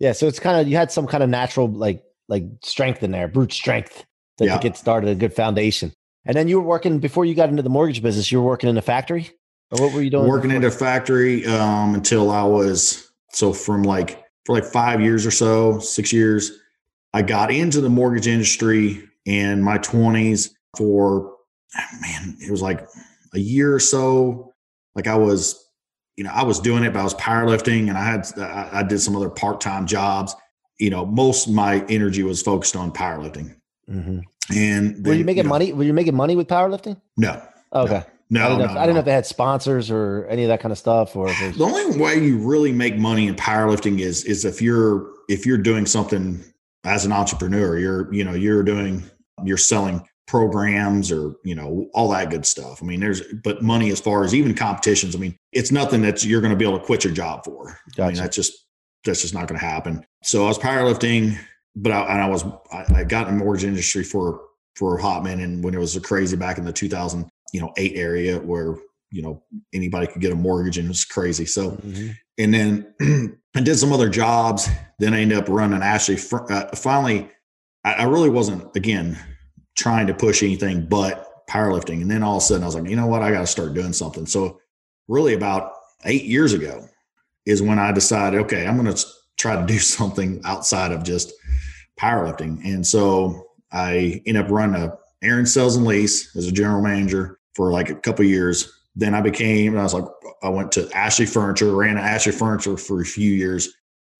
Yeah, 0.00 0.12
so 0.12 0.26
it's 0.26 0.40
kind 0.40 0.60
of 0.60 0.66
you 0.66 0.76
had 0.76 0.90
some 0.90 1.06
kind 1.06 1.22
of 1.22 1.30
natural 1.30 1.68
like 1.70 2.02
like 2.28 2.44
strength 2.64 3.02
in 3.02 3.10
there, 3.12 3.28
brute 3.28 3.52
strength 3.52 4.04
that 4.38 4.46
Yeah. 4.46 4.56
to 4.56 4.62
get 4.62 4.76
started, 4.76 5.10
a 5.10 5.14
good 5.14 5.32
foundation. 5.34 5.92
And 6.24 6.36
then 6.36 6.48
you 6.48 6.60
were 6.60 6.66
working 6.66 6.98
before 6.98 7.24
you 7.24 7.34
got 7.34 7.48
into 7.48 7.62
the 7.62 7.70
mortgage 7.70 8.02
business. 8.02 8.30
You 8.32 8.40
were 8.40 8.46
working 8.46 8.68
in 8.68 8.76
a 8.76 8.82
factory, 8.82 9.30
or 9.70 9.84
what 9.84 9.92
were 9.94 10.02
you 10.02 10.10
doing? 10.10 10.28
Working 10.28 10.50
in 10.50 10.64
a 10.64 10.70
factory 10.70 11.46
um, 11.46 11.94
until 11.94 12.30
I 12.30 12.42
was 12.42 13.10
so 13.32 13.52
from 13.52 13.82
like 13.84 14.22
for 14.46 14.54
like 14.56 14.64
five 14.64 15.00
years 15.00 15.24
or 15.26 15.30
so, 15.30 15.78
six 15.78 16.12
years. 16.12 16.50
I 17.12 17.22
got 17.22 17.50
into 17.52 17.80
the 17.80 17.88
mortgage 17.90 18.26
industry 18.28 19.02
in 19.26 19.62
my 19.62 19.78
20s 19.78 20.50
for 20.76 21.34
man, 22.00 22.36
it 22.40 22.50
was 22.50 22.62
like 22.62 22.86
a 23.34 23.38
year 23.38 23.74
or 23.74 23.80
so. 23.80 24.52
Like 24.94 25.06
I 25.06 25.16
was, 25.16 25.64
you 26.16 26.24
know, 26.24 26.30
I 26.32 26.42
was 26.42 26.60
doing 26.60 26.84
it, 26.84 26.92
but 26.92 27.00
I 27.00 27.04
was 27.04 27.14
powerlifting 27.14 27.88
and 27.88 27.96
I 27.96 28.04
had 28.04 28.26
I, 28.38 28.80
I 28.80 28.82
did 28.82 29.00
some 29.00 29.16
other 29.16 29.30
part-time 29.30 29.86
jobs. 29.86 30.34
You 30.78 30.90
know, 30.90 31.04
most 31.06 31.46
of 31.46 31.52
my 31.52 31.84
energy 31.88 32.22
was 32.22 32.42
focused 32.42 32.76
on 32.76 32.90
powerlifting. 32.92 33.54
Mhm. 33.88 34.22
And 34.54 35.06
Were 35.06 35.14
you 35.14 35.24
making 35.24 35.44
know, 35.44 35.50
money? 35.50 35.72
Were 35.72 35.84
you 35.84 35.92
making 35.92 36.16
money 36.16 36.34
with 36.34 36.48
powerlifting? 36.48 37.00
No. 37.16 37.40
Okay, 37.72 38.02
No, 38.30 38.44
I 38.44 38.48
didn't 38.48 38.58
know. 38.58 38.64
no, 38.66 38.72
if, 38.72 38.76
I 38.78 38.80
didn't 38.80 38.94
know 38.94 38.98
if 39.00 39.04
they 39.04 39.12
had 39.12 39.26
sponsors 39.26 39.92
or 39.92 40.26
any 40.28 40.42
of 40.42 40.48
that 40.48 40.60
kind 40.60 40.72
of 40.72 40.78
stuff, 40.78 41.14
or 41.14 41.28
if 41.28 41.56
The 41.56 41.64
only 41.64 41.96
way 42.00 42.18
you 42.18 42.38
really 42.38 42.72
make 42.72 42.96
money 42.96 43.28
in 43.28 43.36
powerlifting 43.36 44.00
is 44.00 44.24
is 44.24 44.44
if 44.44 44.60
you're 44.60 45.08
if 45.28 45.46
you're 45.46 45.58
doing 45.58 45.86
something 45.86 46.42
as 46.84 47.04
an 47.04 47.12
entrepreneur. 47.12 47.78
You're 47.78 48.12
you 48.12 48.24
know 48.24 48.32
you're 48.32 48.64
doing 48.64 49.04
you're 49.44 49.56
selling 49.56 50.02
programs 50.30 51.10
or 51.10 51.34
you 51.44 51.54
know 51.56 51.88
all 51.92 52.08
that 52.10 52.30
good 52.30 52.46
stuff. 52.46 52.80
I 52.82 52.86
mean, 52.86 53.00
there's 53.00 53.20
but 53.42 53.62
money 53.62 53.90
as 53.90 54.00
far 54.00 54.22
as 54.24 54.32
even 54.34 54.54
competitions. 54.54 55.16
I 55.16 55.18
mean, 55.18 55.36
it's 55.52 55.72
nothing 55.72 56.02
that 56.02 56.24
you're 56.24 56.40
going 56.40 56.52
to 56.52 56.56
be 56.56 56.64
able 56.64 56.78
to 56.78 56.84
quit 56.84 57.02
your 57.04 57.12
job 57.12 57.44
for. 57.44 57.76
I 57.98 58.06
mean, 58.06 58.14
that's 58.16 58.36
just 58.36 58.52
that's 59.04 59.22
just 59.22 59.34
not 59.34 59.48
going 59.48 59.58
to 59.58 59.66
happen. 59.66 60.06
So 60.22 60.44
I 60.44 60.48
was 60.48 60.58
powerlifting, 60.58 61.36
but 61.74 61.90
I, 61.90 62.02
and 62.12 62.22
I 62.22 62.28
was 62.28 62.44
I, 62.72 62.84
I 63.00 63.04
got 63.04 63.26
in 63.28 63.38
the 63.38 63.44
mortgage 63.44 63.64
industry 63.64 64.04
for 64.04 64.40
for 64.76 64.96
a 64.98 65.02
hot 65.02 65.24
minute, 65.24 65.42
and 65.44 65.64
when 65.64 65.74
it 65.74 65.78
was 65.78 65.98
crazy 65.98 66.36
back 66.36 66.58
in 66.58 66.64
the 66.64 66.72
2000 66.72 67.28
you 67.52 67.60
know 67.60 67.72
eight 67.76 67.94
area 67.96 68.38
where 68.38 68.76
you 69.10 69.22
know 69.22 69.42
anybody 69.74 70.06
could 70.06 70.22
get 70.22 70.30
a 70.32 70.36
mortgage 70.36 70.78
and 70.78 70.86
it 70.86 70.90
was 70.90 71.04
crazy. 71.04 71.44
So 71.44 71.72
Mhm. 71.72 72.14
and 72.38 72.54
then 72.54 72.94
I 73.56 73.60
did 73.62 73.76
some 73.76 73.92
other 73.92 74.08
jobs. 74.08 74.68
Then 75.00 75.12
I 75.12 75.20
ended 75.22 75.38
up 75.38 75.48
running 75.48 75.82
Ashley. 75.82 76.16
Uh, 76.32 76.66
finally, 76.76 77.28
I, 77.82 77.94
I 77.94 78.02
really 78.04 78.30
wasn't 78.30 78.76
again 78.76 79.18
trying 79.80 80.06
to 80.06 80.14
push 80.14 80.42
anything 80.42 80.86
but 80.86 81.46
powerlifting. 81.48 82.02
And 82.02 82.10
then 82.10 82.22
all 82.22 82.36
of 82.36 82.42
a 82.42 82.46
sudden, 82.46 82.62
I 82.62 82.66
was 82.66 82.74
like, 82.74 82.88
you 82.88 82.96
know 82.96 83.06
what, 83.06 83.22
I 83.22 83.32
got 83.32 83.40
to 83.40 83.46
start 83.46 83.74
doing 83.74 83.92
something. 83.92 84.26
So 84.26 84.60
really, 85.08 85.34
about 85.34 85.72
eight 86.04 86.24
years 86.24 86.52
ago, 86.52 86.88
is 87.46 87.62
when 87.62 87.78
I 87.78 87.92
decided, 87.92 88.40
okay, 88.42 88.66
I'm 88.66 88.80
going 88.80 88.94
to 88.94 89.06
try 89.38 89.56
to 89.56 89.66
do 89.66 89.78
something 89.78 90.40
outside 90.44 90.92
of 90.92 91.02
just 91.02 91.32
powerlifting. 91.98 92.64
And 92.64 92.86
so 92.86 93.46
I 93.72 94.22
ended 94.26 94.44
up 94.44 94.50
running 94.50 94.80
a 94.80 94.96
Aaron 95.22 95.46
Sales 95.46 95.76
and 95.76 95.86
Lease 95.86 96.34
as 96.36 96.46
a 96.46 96.52
general 96.52 96.82
manager 96.82 97.38
for 97.54 97.72
like 97.72 97.90
a 97.90 97.94
couple 97.94 98.24
years. 98.24 98.72
Then 98.96 99.14
I 99.14 99.20
became, 99.20 99.78
I 99.78 99.82
was 99.82 99.94
like, 99.94 100.04
I 100.42 100.48
went 100.48 100.72
to 100.72 100.90
Ashley 100.94 101.26
Furniture, 101.26 101.74
ran 101.74 101.98
Ashley 101.98 102.32
Furniture 102.32 102.76
for 102.76 103.02
a 103.02 103.04
few 103.04 103.30
years. 103.32 103.68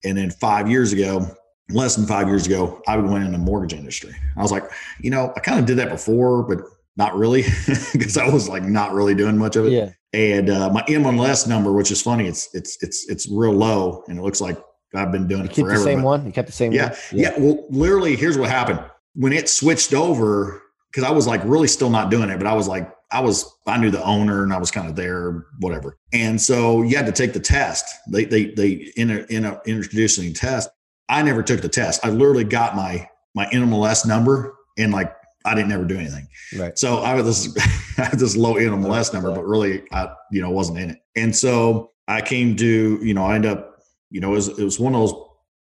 And 0.03 0.17
then 0.17 0.31
five 0.31 0.69
years 0.69 0.93
ago, 0.93 1.25
less 1.73 1.95
than 1.95 2.05
five 2.05 2.27
years 2.27 2.45
ago, 2.45 2.81
I 2.87 2.97
went 2.97 3.23
in 3.23 3.31
the 3.31 3.37
mortgage 3.37 3.73
industry. 3.73 4.15
I 4.37 4.41
was 4.41 4.51
like, 4.51 4.63
you 4.99 5.09
know, 5.09 5.33
I 5.35 5.39
kind 5.39 5.59
of 5.59 5.65
did 5.65 5.77
that 5.77 5.89
before, 5.89 6.43
but 6.43 6.59
not 6.97 7.15
really 7.15 7.41
because 7.93 8.17
I 8.17 8.27
was 8.29 8.49
like 8.49 8.63
not 8.63 8.93
really 8.93 9.15
doing 9.15 9.37
much 9.37 9.55
of 9.55 9.65
it. 9.65 9.71
yeah, 9.71 9.89
And 10.13 10.49
uh, 10.49 10.69
my 10.69 10.81
NMLS 10.83 11.47
number, 11.47 11.71
which 11.71 11.91
is 11.91 12.01
funny, 12.01 12.27
it's 12.27 12.53
it's 12.53 12.81
it's 12.81 13.09
it's 13.09 13.29
real 13.29 13.53
low, 13.53 14.03
and 14.07 14.17
it 14.17 14.21
looks 14.21 14.41
like 14.41 14.61
I've 14.93 15.11
been 15.11 15.27
doing 15.27 15.41
you 15.41 15.49
it 15.49 15.53
keep 15.53 15.65
forever. 15.65 15.79
the 15.79 15.85
same 15.85 16.03
one. 16.03 16.25
You 16.25 16.31
kept 16.31 16.47
the 16.47 16.53
same 16.53 16.71
yeah, 16.71 16.89
one. 16.89 16.97
yeah. 17.13 17.33
Well, 17.37 17.65
literally, 17.69 18.15
here's 18.15 18.37
what 18.37 18.49
happened 18.49 18.83
when 19.15 19.33
it 19.33 19.49
switched 19.49 19.93
over 19.93 20.61
because 20.91 21.07
I 21.07 21.11
was 21.11 21.27
like 21.27 21.41
really 21.45 21.67
still 21.67 21.89
not 21.89 22.11
doing 22.11 22.29
it, 22.29 22.37
but 22.37 22.47
I 22.47 22.53
was 22.53 22.67
like, 22.67 22.93
I 23.11 23.19
was, 23.21 23.49
I 23.67 23.77
knew 23.77 23.91
the 23.91 24.03
owner 24.03 24.43
and 24.43 24.53
I 24.53 24.57
was 24.57 24.71
kind 24.71 24.87
of 24.89 24.95
there, 24.95 25.45
whatever. 25.59 25.97
And 26.13 26.39
so 26.39 26.81
you 26.81 26.95
had 26.95 27.05
to 27.05 27.11
take 27.11 27.33
the 27.33 27.39
test. 27.39 27.85
They, 28.09 28.25
they, 28.25 28.45
they 28.45 28.91
in 28.95 29.11
a, 29.11 29.25
in 29.29 29.45
a 29.45 29.61
introducing 29.65 30.33
test. 30.33 30.69
I 31.09 31.21
never 31.21 31.43
took 31.43 31.61
the 31.61 31.69
test. 31.69 32.05
I 32.05 32.09
literally 32.09 32.43
got 32.43 32.75
my, 32.75 33.07
my 33.35 33.45
NMLS 33.47 34.05
number 34.05 34.55
and 34.77 34.91
like, 34.91 35.13
I 35.43 35.55
didn't 35.55 35.71
ever 35.71 35.85
do 35.85 35.97
anything. 35.97 36.27
Right. 36.57 36.77
So 36.77 36.99
I 36.99 37.15
had 37.15 37.25
this, 37.25 37.55
I 37.97 38.03
had 38.03 38.19
this 38.19 38.35
low 38.35 38.55
NMLS 38.55 39.13
number, 39.13 39.33
but 39.33 39.43
really, 39.43 39.83
I, 39.91 40.13
you 40.31 40.41
know, 40.41 40.51
wasn't 40.51 40.79
in 40.79 40.91
it. 40.91 40.99
And 41.15 41.35
so 41.35 41.91
I 42.07 42.21
came 42.21 42.55
to, 42.57 42.99
you 43.03 43.13
know, 43.13 43.25
I 43.25 43.35
ended 43.35 43.51
up, 43.51 43.79
you 44.09 44.21
know, 44.21 44.31
it 44.31 44.35
was, 44.35 44.47
it 44.59 44.63
was 44.63 44.79
one 44.79 44.93
of 44.93 45.01
those 45.01 45.15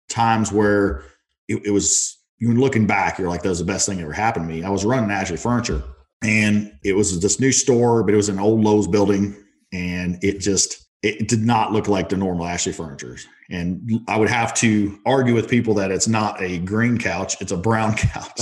times 0.08 0.52
where 0.52 1.04
it, 1.48 1.64
it 1.66 1.70
was, 1.70 2.18
you 2.38 2.52
looking 2.52 2.86
back, 2.86 3.18
you're 3.18 3.28
like, 3.28 3.42
that 3.42 3.48
was 3.48 3.60
the 3.60 3.64
best 3.64 3.86
thing 3.86 3.98
that 3.98 4.04
ever 4.04 4.12
happened 4.12 4.48
to 4.48 4.54
me. 4.54 4.62
I 4.62 4.70
was 4.70 4.84
running 4.84 5.10
Ashley 5.10 5.36
Furniture 5.36 5.82
and 6.22 6.72
it 6.82 6.94
was 6.94 7.20
this 7.20 7.40
new 7.40 7.52
store, 7.52 8.02
but 8.02 8.12
it 8.12 8.16
was 8.16 8.28
an 8.28 8.38
old 8.38 8.62
Lowe's 8.62 8.88
building 8.88 9.36
and 9.72 10.22
it 10.22 10.40
just, 10.40 10.83
it 11.04 11.28
did 11.28 11.42
not 11.42 11.70
look 11.70 11.86
like 11.86 12.08
the 12.08 12.16
normal 12.16 12.46
Ashley 12.46 12.72
furnitures. 12.72 13.26
And 13.50 14.00
I 14.08 14.16
would 14.16 14.30
have 14.30 14.54
to 14.54 14.98
argue 15.04 15.34
with 15.34 15.50
people 15.50 15.74
that 15.74 15.90
it's 15.90 16.08
not 16.08 16.40
a 16.40 16.58
green 16.60 16.96
couch, 16.96 17.36
it's 17.42 17.52
a 17.52 17.58
brown 17.58 17.94
couch 17.96 18.40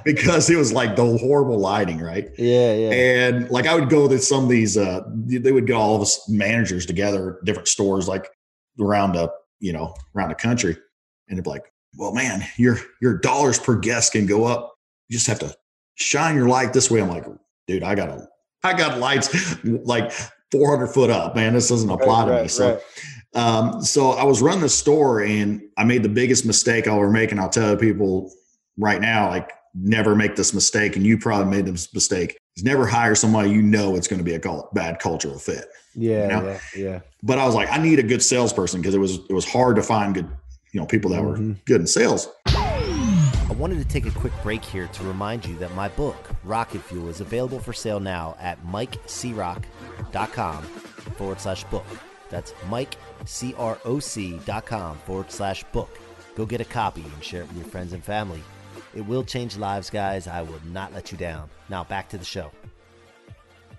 because 0.04 0.48
it 0.48 0.56
was 0.56 0.72
like 0.72 0.96
the 0.96 1.18
horrible 1.18 1.58
lighting, 1.58 2.00
right? 2.00 2.30
yeah. 2.38 2.72
yeah. 2.72 2.90
And 2.90 3.50
like 3.50 3.66
I 3.66 3.74
would 3.74 3.90
go 3.90 4.08
to 4.08 4.18
some 4.18 4.44
of 4.44 4.48
these, 4.48 4.78
uh, 4.78 5.02
they 5.14 5.52
would 5.52 5.66
get 5.66 5.76
all 5.76 5.94
of 5.94 6.00
us 6.00 6.26
managers 6.26 6.86
together, 6.86 7.38
different 7.44 7.68
stores, 7.68 8.08
like 8.08 8.30
around 8.80 9.12
the, 9.12 9.30
you 9.58 9.74
know, 9.74 9.94
around 10.16 10.30
the 10.30 10.36
country, 10.36 10.74
and 11.28 11.36
they'd 11.36 11.44
be 11.44 11.50
like, 11.50 11.70
"Well, 11.98 12.14
man, 12.14 12.46
your 12.56 12.78
your 13.02 13.18
dollars 13.18 13.58
per 13.58 13.76
guest 13.76 14.12
can 14.12 14.24
go 14.24 14.44
up. 14.44 14.74
You 15.10 15.18
just 15.18 15.26
have 15.26 15.40
to 15.40 15.54
shine 15.96 16.34
your 16.34 16.48
light 16.48 16.72
this 16.72 16.90
way." 16.90 17.02
I'm 17.02 17.10
like, 17.10 17.26
"Dude, 17.66 17.82
I 17.82 17.94
got 17.94 18.08
a, 18.08 18.26
I 18.64 18.72
got 18.72 18.98
lights 18.98 19.62
like 19.64 20.12
400 20.52 20.88
foot 20.88 21.10
up, 21.10 21.34
man. 21.36 21.54
This 21.54 21.68
doesn't 21.68 21.90
apply 21.90 22.26
to 22.26 22.42
me." 22.42 22.48
So, 22.48 22.80
um, 23.34 23.82
so 23.82 24.10
I 24.12 24.24
was 24.24 24.42
running 24.42 24.62
the 24.62 24.68
store, 24.68 25.20
and 25.22 25.62
I 25.76 25.84
made 25.84 26.02
the 26.02 26.08
biggest 26.08 26.44
mistake 26.46 26.86
I'll 26.88 26.96
ever 26.96 27.10
make, 27.10 27.30
and 27.30 27.40
I'll 27.40 27.48
tell 27.48 27.76
people 27.76 28.32
right 28.78 29.00
now, 29.00 29.28
like 29.30 29.50
never 29.74 30.16
make 30.16 30.34
this 30.36 30.52
mistake, 30.52 30.96
and 30.96 31.06
you 31.06 31.16
probably 31.18 31.50
made 31.56 31.66
this 31.66 31.92
mistake. 31.94 32.36
Is 32.56 32.64
never 32.64 32.84
hire 32.86 33.14
somebody 33.14 33.50
you 33.50 33.62
know 33.62 33.94
it's 33.94 34.08
going 34.08 34.18
to 34.18 34.24
be 34.24 34.34
a 34.34 34.62
bad 34.74 34.98
cultural 34.98 35.38
fit. 35.38 35.66
yeah, 35.94 36.22
you 36.22 36.28
know? 36.28 36.48
yeah, 36.48 36.60
yeah. 36.76 37.00
But 37.22 37.38
I 37.38 37.46
was 37.46 37.54
like, 37.54 37.70
I 37.70 37.78
need 37.80 38.00
a 38.00 38.02
good 38.02 38.22
salesperson 38.22 38.80
because 38.80 38.94
it 38.94 38.98
was 38.98 39.20
it 39.28 39.32
was 39.32 39.44
hard 39.48 39.76
to 39.76 39.82
find 39.82 40.14
good, 40.14 40.28
you 40.72 40.80
know, 40.80 40.86
people 40.86 41.10
that 41.12 41.22
were 41.22 41.36
Mhm. 41.36 41.64
good 41.66 41.80
in 41.80 41.86
sales. 41.86 42.28
I 43.50 43.52
wanted 43.54 43.78
to 43.78 43.84
take 43.84 44.06
a 44.06 44.12
quick 44.12 44.32
break 44.44 44.64
here 44.64 44.86
to 44.86 45.02
remind 45.02 45.44
you 45.44 45.56
that 45.56 45.74
my 45.74 45.88
book, 45.88 46.30
Rocket 46.44 46.82
Fuel, 46.82 47.08
is 47.08 47.20
available 47.20 47.58
for 47.58 47.72
sale 47.72 47.98
now 47.98 48.36
at 48.38 48.64
mikecroc.com 48.64 50.62
forward 50.62 51.40
slash 51.40 51.64
book. 51.64 51.84
That's 52.28 52.52
mikecroc.com 52.68 54.98
forward 54.98 55.32
slash 55.32 55.64
book. 55.64 55.98
Go 56.36 56.46
get 56.46 56.60
a 56.60 56.64
copy 56.64 57.02
and 57.02 57.24
share 57.24 57.42
it 57.42 57.48
with 57.48 57.56
your 57.56 57.66
friends 57.66 57.92
and 57.92 58.04
family. 58.04 58.40
It 58.94 59.04
will 59.04 59.24
change 59.24 59.56
lives, 59.56 59.90
guys. 59.90 60.28
I 60.28 60.42
will 60.42 60.62
not 60.66 60.94
let 60.94 61.10
you 61.10 61.18
down. 61.18 61.50
Now, 61.68 61.82
back 61.82 62.08
to 62.10 62.18
the 62.18 62.24
show. 62.24 62.52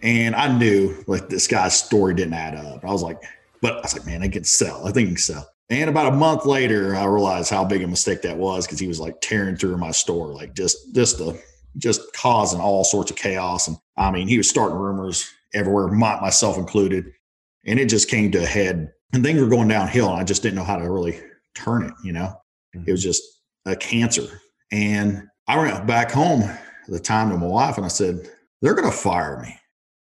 And 0.04 0.36
I 0.36 0.54
knew 0.58 1.01
like 1.08 1.30
this 1.30 1.48
guy's 1.48 1.80
story 1.80 2.13
didn't 2.13 2.34
add 2.34 2.56
up. 2.56 2.84
I 2.84 2.92
was 2.92 3.04
like, 3.04 3.24
but 3.62 3.78
I 3.78 3.82
was 3.84 3.94
like, 3.94 4.06
man, 4.06 4.22
I 4.22 4.28
can 4.28 4.44
sell. 4.44 4.86
I 4.86 4.92
think 4.92 5.08
I 5.08 5.12
can 5.12 5.18
sell. 5.18 5.50
And 5.72 5.90
about 5.90 6.12
a 6.12 6.16
month 6.16 6.46
later, 6.46 6.96
I 6.98 7.06
realized 7.06 7.50
how 7.50 7.63
big 7.63 7.82
a 7.82 7.88
mistake 7.88 8.22
that 8.24 8.38
was 8.38 8.68
because 8.68 8.78
he 8.78 8.90
was 8.90 9.00
like 9.00 9.22
tearing 9.22 9.56
through 9.56 9.78
my 9.78 9.92
store, 9.92 10.28
like 10.28 10.54
just 10.54 10.94
just 10.94 11.18
the 11.18 11.42
just 11.78 12.01
causing 12.13 12.60
all 12.60 12.84
sorts 12.84 13.10
of 13.10 13.16
chaos. 13.16 13.70
And 13.70 13.78
I 13.96 14.12
mean, 14.12 14.28
he 14.28 14.38
was 14.38 14.50
starting 14.50 14.78
rumors 14.78 15.32
everywhere, 15.54 15.88
my, 15.88 16.20
myself 16.20 16.58
included. 16.58 17.06
And 17.66 17.80
it 17.80 17.86
just 17.86 18.10
came 18.10 18.32
to 18.32 18.44
a 18.44 18.46
head 18.46 18.92
and 19.13 19.24
things 19.24 19.40
were 19.40 19.48
going 19.48 19.70
downhill. 19.70 20.10
And 20.10 20.20
I 20.20 20.25
just 20.25 20.44
didn't 20.44 20.56
know 20.56 20.66
how 20.66 20.75
to 20.75 20.92
really 20.92 21.22
turn 21.56 21.84
it, 21.84 21.94
you 22.04 22.12
know? 22.12 22.36
Mm-hmm. 22.75 22.90
It 22.90 22.92
was 22.92 23.04
just 23.04 23.24
a 23.66 23.75
cancer. 23.75 24.42
And 24.74 25.24
I 25.48 25.58
went 25.58 25.88
back 25.88 26.12
home 26.12 26.42
at 26.42 26.60
the 26.90 27.00
time 27.00 27.30
to 27.30 27.38
my 27.38 27.46
wife 27.46 27.78
and 27.78 27.86
I 27.86 27.90
said, 27.90 28.30
they're 28.62 28.75
going 28.75 28.92
to 28.92 28.98
fire 28.98 29.42
me. 29.42 29.56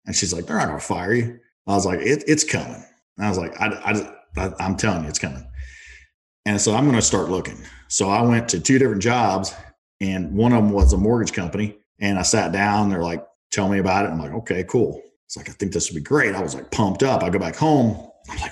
And 0.05 0.13
she's 0.13 0.33
like, 0.33 0.45
they're 0.45 0.57
not 0.57 0.67
going 0.67 0.79
to 0.79 0.85
fire 0.85 1.13
you. 1.13 1.39
I 1.67 1.75
was 1.75 1.85
like, 1.85 1.99
it, 1.99 2.25
it's 2.27 2.43
coming. 2.43 2.83
And 3.17 3.25
I 3.25 3.29
was 3.29 3.37
like, 3.37 3.59
I, 3.61 3.67
I, 3.67 4.45
I, 4.45 4.51
I'm 4.59 4.75
telling 4.75 5.03
you, 5.03 5.09
it's 5.09 5.19
coming. 5.19 5.47
And 6.45 6.59
so 6.59 6.75
I'm 6.75 6.85
going 6.85 6.95
to 6.95 7.01
start 7.01 7.29
looking. 7.29 7.63
So 7.87 8.09
I 8.09 8.21
went 8.21 8.49
to 8.49 8.59
two 8.59 8.77
different 8.79 9.01
jobs 9.01 9.53
and 10.01 10.33
one 10.33 10.51
of 10.51 10.63
them 10.63 10.71
was 10.71 10.93
a 10.93 10.97
mortgage 10.97 11.33
company. 11.33 11.77
And 11.99 12.19
I 12.19 12.23
sat 12.23 12.51
down, 12.51 12.89
they're 12.89 13.03
like, 13.03 13.25
tell 13.51 13.69
me 13.69 13.79
about 13.79 14.05
it. 14.05 14.09
I'm 14.09 14.19
like, 14.19 14.33
okay, 14.33 14.65
cool. 14.67 15.01
It's 15.25 15.37
like, 15.37 15.49
I 15.49 15.53
think 15.53 15.71
this 15.71 15.89
would 15.89 15.95
be 15.95 16.03
great. 16.03 16.35
I 16.35 16.41
was 16.41 16.53
like 16.53 16.69
pumped 16.71 17.03
up. 17.03 17.23
I 17.23 17.29
go 17.29 17.39
back 17.39 17.55
home. 17.55 18.09
I'm 18.29 18.37
like, 18.39 18.51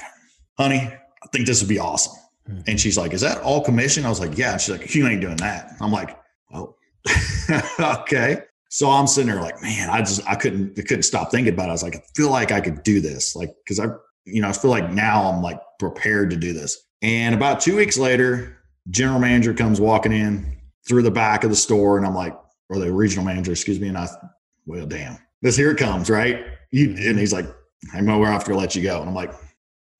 honey, 0.57 0.79
I 0.79 1.27
think 1.33 1.47
this 1.47 1.61
would 1.61 1.69
be 1.69 1.79
awesome. 1.79 2.13
Mm-hmm. 2.49 2.61
And 2.67 2.79
she's 2.79 2.97
like, 2.97 3.13
is 3.13 3.21
that 3.21 3.41
all 3.41 3.63
commission? 3.63 4.05
I 4.05 4.09
was 4.09 4.19
like, 4.19 4.37
yeah. 4.37 4.53
And 4.53 4.61
she's 4.61 4.77
like, 4.77 4.95
you 4.95 5.07
ain't 5.07 5.21
doing 5.21 5.37
that. 5.37 5.73
I'm 5.81 5.91
like, 5.91 6.17
oh, 6.53 6.75
okay. 7.79 8.43
So 8.69 8.89
I'm 8.89 9.05
sitting 9.05 9.29
there 9.29 9.41
like, 9.41 9.61
man, 9.61 9.89
I 9.89 9.99
just, 9.99 10.25
I 10.27 10.35
couldn't, 10.35 10.79
I 10.79 10.83
couldn't 10.83 11.03
stop 11.03 11.29
thinking 11.29 11.53
about 11.53 11.65
it. 11.65 11.69
I 11.69 11.73
was 11.73 11.83
like, 11.83 11.97
I 11.97 12.03
feel 12.15 12.29
like 12.29 12.53
I 12.53 12.61
could 12.61 12.83
do 12.83 13.01
this. 13.01 13.35
Like, 13.35 13.53
cause 13.67 13.79
I, 13.79 13.87
you 14.23 14.41
know, 14.41 14.47
I 14.47 14.53
feel 14.53 14.71
like 14.71 14.89
now 14.91 15.29
I'm 15.29 15.41
like 15.41 15.59
prepared 15.77 16.29
to 16.29 16.37
do 16.37 16.53
this. 16.53 16.81
And 17.01 17.33
about 17.33 17.59
two 17.59 17.75
weeks 17.75 17.97
later, 17.97 18.57
general 18.89 19.19
manager 19.19 19.53
comes 19.53 19.81
walking 19.81 20.11
in 20.11 20.57
through 20.87 21.03
the 21.03 21.11
back 21.11 21.43
of 21.43 21.49
the 21.49 21.55
store, 21.55 21.97
and 21.97 22.05
I'm 22.05 22.15
like, 22.15 22.37
or 22.69 22.79
the 22.79 22.91
regional 22.91 23.25
manager, 23.25 23.51
excuse 23.51 23.79
me, 23.79 23.87
and 23.87 23.97
I, 23.97 24.07
well, 24.65 24.85
damn, 24.85 25.17
this 25.41 25.55
here 25.55 25.71
it 25.71 25.77
comes, 25.77 26.09
right? 26.09 26.45
You, 26.71 26.89
and 26.89 27.19
he's 27.19 27.33
like, 27.33 27.45
I 27.93 28.01
know 28.01 28.19
we're 28.19 28.27
have 28.27 28.43
to 28.45 28.55
let 28.55 28.75
you 28.75 28.83
go, 28.83 28.99
and 28.99 29.09
I'm 29.09 29.15
like, 29.15 29.33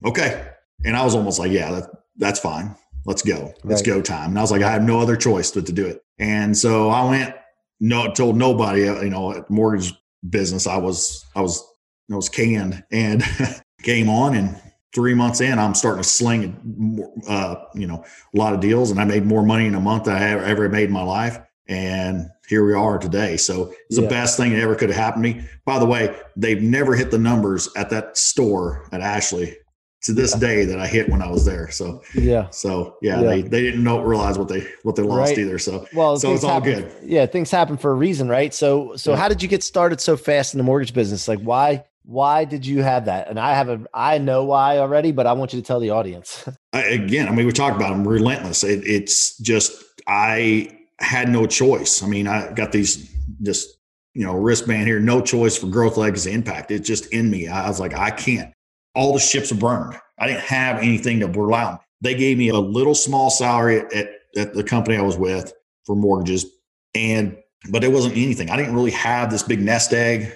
okay, 0.04 0.48
and 0.84 0.96
I 0.96 1.04
was 1.04 1.14
almost 1.14 1.38
like, 1.38 1.52
yeah, 1.52 1.70
that, 1.72 1.90
that's 2.16 2.40
fine, 2.40 2.74
let's 3.04 3.22
go, 3.22 3.52
let's 3.64 3.82
right. 3.82 3.94
go 3.94 4.02
time, 4.02 4.30
and 4.30 4.38
I 4.38 4.42
was 4.42 4.50
like, 4.50 4.62
I 4.62 4.70
have 4.70 4.82
no 4.82 5.00
other 5.00 5.16
choice 5.16 5.50
but 5.50 5.66
to 5.66 5.72
do 5.72 5.86
it, 5.86 6.02
and 6.18 6.56
so 6.56 6.88
I 6.88 7.08
went, 7.08 7.34
no, 7.80 8.12
told 8.12 8.36
nobody, 8.36 8.88
uh, 8.88 9.02
you 9.02 9.10
know, 9.10 9.44
mortgage 9.48 9.92
business, 10.28 10.66
I 10.66 10.76
was, 10.76 11.24
I 11.34 11.40
was, 11.40 11.64
I 12.10 12.16
was 12.16 12.28
canned, 12.28 12.84
and 12.90 13.22
came 13.82 14.08
on 14.08 14.34
and 14.34 14.60
three 14.94 15.14
months 15.14 15.40
in, 15.40 15.58
I'm 15.58 15.74
starting 15.74 16.02
to 16.02 16.08
sling, 16.08 17.10
uh, 17.28 17.56
you 17.74 17.86
know, 17.86 18.04
a 18.34 18.38
lot 18.38 18.54
of 18.54 18.60
deals, 18.60 18.90
and 18.90 19.00
I 19.00 19.04
made 19.04 19.24
more 19.24 19.42
money 19.42 19.66
in 19.66 19.74
a 19.74 19.80
month 19.80 20.04
than 20.04 20.16
I 20.16 20.22
ever 20.22 20.68
made 20.68 20.84
in 20.84 20.92
my 20.92 21.02
life. 21.02 21.38
And 21.68 22.28
here 22.48 22.66
we 22.66 22.74
are 22.74 22.98
today. 22.98 23.36
So 23.36 23.72
it's 23.88 23.98
yeah. 23.98 24.02
the 24.02 24.08
best 24.08 24.36
thing 24.36 24.52
that 24.52 24.60
ever 24.60 24.74
could 24.74 24.90
have 24.90 24.98
happened 24.98 25.24
to 25.24 25.34
me. 25.34 25.44
By 25.64 25.78
the 25.78 25.86
way, 25.86 26.14
they've 26.36 26.60
never 26.60 26.94
hit 26.94 27.10
the 27.10 27.18
numbers 27.18 27.68
at 27.76 27.88
that 27.90 28.18
store 28.18 28.88
at 28.92 29.00
Ashley 29.00 29.56
to 30.02 30.12
this 30.12 30.32
yeah. 30.34 30.40
day 30.40 30.64
that 30.64 30.80
I 30.80 30.86
hit 30.86 31.08
when 31.08 31.22
I 31.22 31.30
was 31.30 31.44
there. 31.44 31.70
So 31.70 32.02
yeah, 32.14 32.50
so 32.50 32.96
yeah, 33.00 33.20
yeah, 33.20 33.26
they 33.26 33.42
they 33.42 33.62
didn't 33.62 33.84
know 33.84 34.02
realize 34.02 34.38
what 34.38 34.48
they 34.48 34.66
what 34.82 34.96
they 34.96 35.02
lost 35.02 35.30
right. 35.30 35.38
either. 35.38 35.58
So 35.58 35.86
well, 35.94 36.18
so 36.18 36.34
it's 36.34 36.44
all 36.44 36.60
happen, 36.60 36.82
good. 36.82 36.92
Yeah, 37.04 37.26
things 37.26 37.50
happen 37.50 37.76
for 37.76 37.92
a 37.92 37.94
reason, 37.94 38.28
right? 38.28 38.52
So 38.52 38.96
so 38.96 39.14
how 39.14 39.28
did 39.28 39.42
you 39.42 39.48
get 39.48 39.62
started 39.62 40.00
so 40.00 40.16
fast 40.16 40.54
in 40.54 40.58
the 40.58 40.64
mortgage 40.64 40.92
business? 40.92 41.28
Like 41.28 41.40
why 41.40 41.84
why 42.04 42.44
did 42.44 42.66
you 42.66 42.82
have 42.82 43.04
that? 43.04 43.28
And 43.28 43.38
I 43.38 43.54
have 43.54 43.68
a, 43.68 43.80
I 43.94 44.18
know 44.18 44.44
why 44.44 44.78
already, 44.78 45.12
but 45.12 45.26
I 45.26 45.32
want 45.32 45.52
you 45.52 45.60
to 45.60 45.66
tell 45.66 45.80
the 45.80 45.90
audience. 45.90 46.48
I, 46.72 46.82
again, 46.84 47.28
I 47.28 47.32
mean, 47.32 47.46
we 47.46 47.52
talked 47.52 47.76
about 47.76 47.90
them 47.90 48.06
relentless. 48.06 48.64
It, 48.64 48.86
it's 48.86 49.38
just, 49.38 49.82
I 50.06 50.78
had 50.98 51.28
no 51.28 51.46
choice. 51.46 52.02
I 52.02 52.06
mean, 52.06 52.26
I 52.26 52.52
got 52.52 52.72
these 52.72 53.10
just, 53.42 53.78
you 54.14 54.24
know, 54.24 54.34
wristband 54.34 54.86
here, 54.86 55.00
no 55.00 55.20
choice 55.20 55.56
for 55.56 55.66
growth 55.68 55.96
legacy 55.96 56.32
impact. 56.32 56.70
It's 56.70 56.86
just 56.86 57.06
in 57.06 57.30
me. 57.30 57.48
I 57.48 57.68
was 57.68 57.80
like, 57.80 57.94
I 57.94 58.10
can't. 58.10 58.52
All 58.94 59.12
the 59.12 59.20
ships 59.20 59.52
are 59.52 59.56
burned. 59.56 59.98
I 60.18 60.26
didn't 60.26 60.42
have 60.42 60.78
anything 60.78 61.20
to 61.20 61.28
rely 61.28 61.64
on. 61.64 61.78
They 62.00 62.14
gave 62.14 62.36
me 62.36 62.48
a 62.48 62.58
little 62.58 62.94
small 62.94 63.30
salary 63.30 63.80
at, 63.94 64.08
at 64.36 64.54
the 64.54 64.64
company 64.64 64.96
I 64.96 65.02
was 65.02 65.16
with 65.16 65.52
for 65.86 65.96
mortgages. 65.96 66.46
And, 66.94 67.38
but 67.70 67.84
it 67.84 67.92
wasn't 67.92 68.16
anything. 68.16 68.50
I 68.50 68.56
didn't 68.56 68.74
really 68.74 68.90
have 68.90 69.30
this 69.30 69.42
big 69.42 69.60
nest 69.60 69.92
egg 69.92 70.32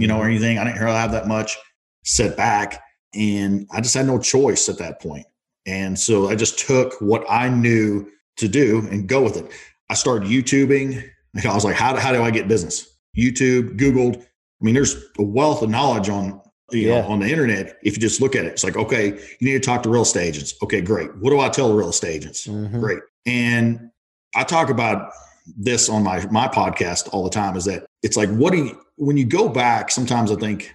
you 0.00 0.06
know, 0.06 0.16
or 0.16 0.22
mm-hmm. 0.22 0.30
anything. 0.30 0.58
I 0.58 0.64
didn't 0.64 0.80
really 0.80 0.96
have 0.96 1.12
that 1.12 1.28
much 1.28 1.56
set 2.04 2.36
back. 2.36 2.82
And 3.14 3.66
I 3.72 3.80
just 3.80 3.94
had 3.94 4.06
no 4.06 4.18
choice 4.18 4.68
at 4.68 4.78
that 4.78 5.00
point. 5.00 5.26
And 5.66 5.98
so 5.98 6.28
I 6.28 6.34
just 6.34 6.58
took 6.58 7.00
what 7.00 7.24
I 7.28 7.48
knew 7.48 8.08
to 8.36 8.48
do 8.48 8.86
and 8.90 9.08
go 9.08 9.22
with 9.22 9.36
it. 9.36 9.50
I 9.90 9.94
started 9.94 10.28
YouTubing. 10.28 11.02
I 11.44 11.54
was 11.54 11.64
like, 11.64 11.76
how, 11.76 11.96
how 11.96 12.12
do 12.12 12.22
I 12.22 12.30
get 12.30 12.48
business? 12.48 12.96
YouTube, 13.16 13.78
Googled. 13.78 14.22
I 14.22 14.64
mean, 14.64 14.74
there's 14.74 14.94
a 15.18 15.22
wealth 15.22 15.62
of 15.62 15.70
knowledge 15.70 16.08
on 16.08 16.40
you 16.70 16.88
yeah. 16.88 17.00
know, 17.00 17.08
on 17.08 17.20
the 17.20 17.28
internet. 17.28 17.78
If 17.82 17.94
you 17.94 18.00
just 18.00 18.20
look 18.20 18.36
at 18.36 18.44
it, 18.44 18.52
it's 18.52 18.64
like, 18.64 18.76
okay, 18.76 19.06
you 19.08 19.36
need 19.40 19.52
to 19.52 19.60
talk 19.60 19.82
to 19.84 19.88
real 19.88 20.02
estate 20.02 20.28
agents. 20.28 20.54
Okay, 20.62 20.80
great. 20.80 21.14
What 21.16 21.30
do 21.30 21.40
I 21.40 21.48
tell 21.48 21.72
real 21.72 21.88
estate 21.88 22.16
agents? 22.16 22.46
Mm-hmm. 22.46 22.80
Great. 22.80 23.00
And 23.26 23.90
I 24.34 24.44
talk 24.44 24.68
about 24.68 25.12
this 25.56 25.88
on 25.88 26.02
my 26.02 26.26
my 26.26 26.46
podcast 26.46 27.08
all 27.12 27.24
the 27.24 27.30
time 27.30 27.56
is 27.56 27.64
that 27.64 27.86
it's 28.02 28.16
like 28.16 28.28
what 28.30 28.52
do 28.52 28.58
you 28.58 28.80
when 28.96 29.16
you 29.16 29.24
go 29.24 29.48
back 29.48 29.90
sometimes 29.90 30.30
i 30.30 30.34
think 30.34 30.74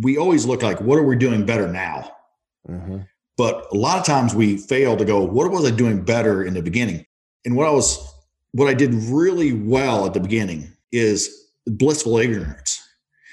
we 0.00 0.16
always 0.16 0.44
look 0.44 0.62
like 0.62 0.80
what 0.80 0.98
are 0.98 1.04
we 1.04 1.16
doing 1.16 1.44
better 1.44 1.68
now 1.68 2.10
mm-hmm. 2.68 2.98
but 3.36 3.66
a 3.72 3.76
lot 3.76 3.98
of 3.98 4.04
times 4.04 4.34
we 4.34 4.56
fail 4.56 4.96
to 4.96 5.04
go 5.04 5.22
what 5.22 5.50
was 5.50 5.64
i 5.64 5.74
doing 5.74 6.02
better 6.02 6.44
in 6.44 6.54
the 6.54 6.62
beginning 6.62 7.04
and 7.44 7.56
what 7.56 7.66
i 7.66 7.70
was 7.70 8.12
what 8.52 8.68
i 8.68 8.74
did 8.74 8.92
really 8.94 9.52
well 9.52 10.06
at 10.06 10.14
the 10.14 10.20
beginning 10.20 10.70
is 10.92 11.50
blissful 11.66 12.18
ignorance 12.18 12.82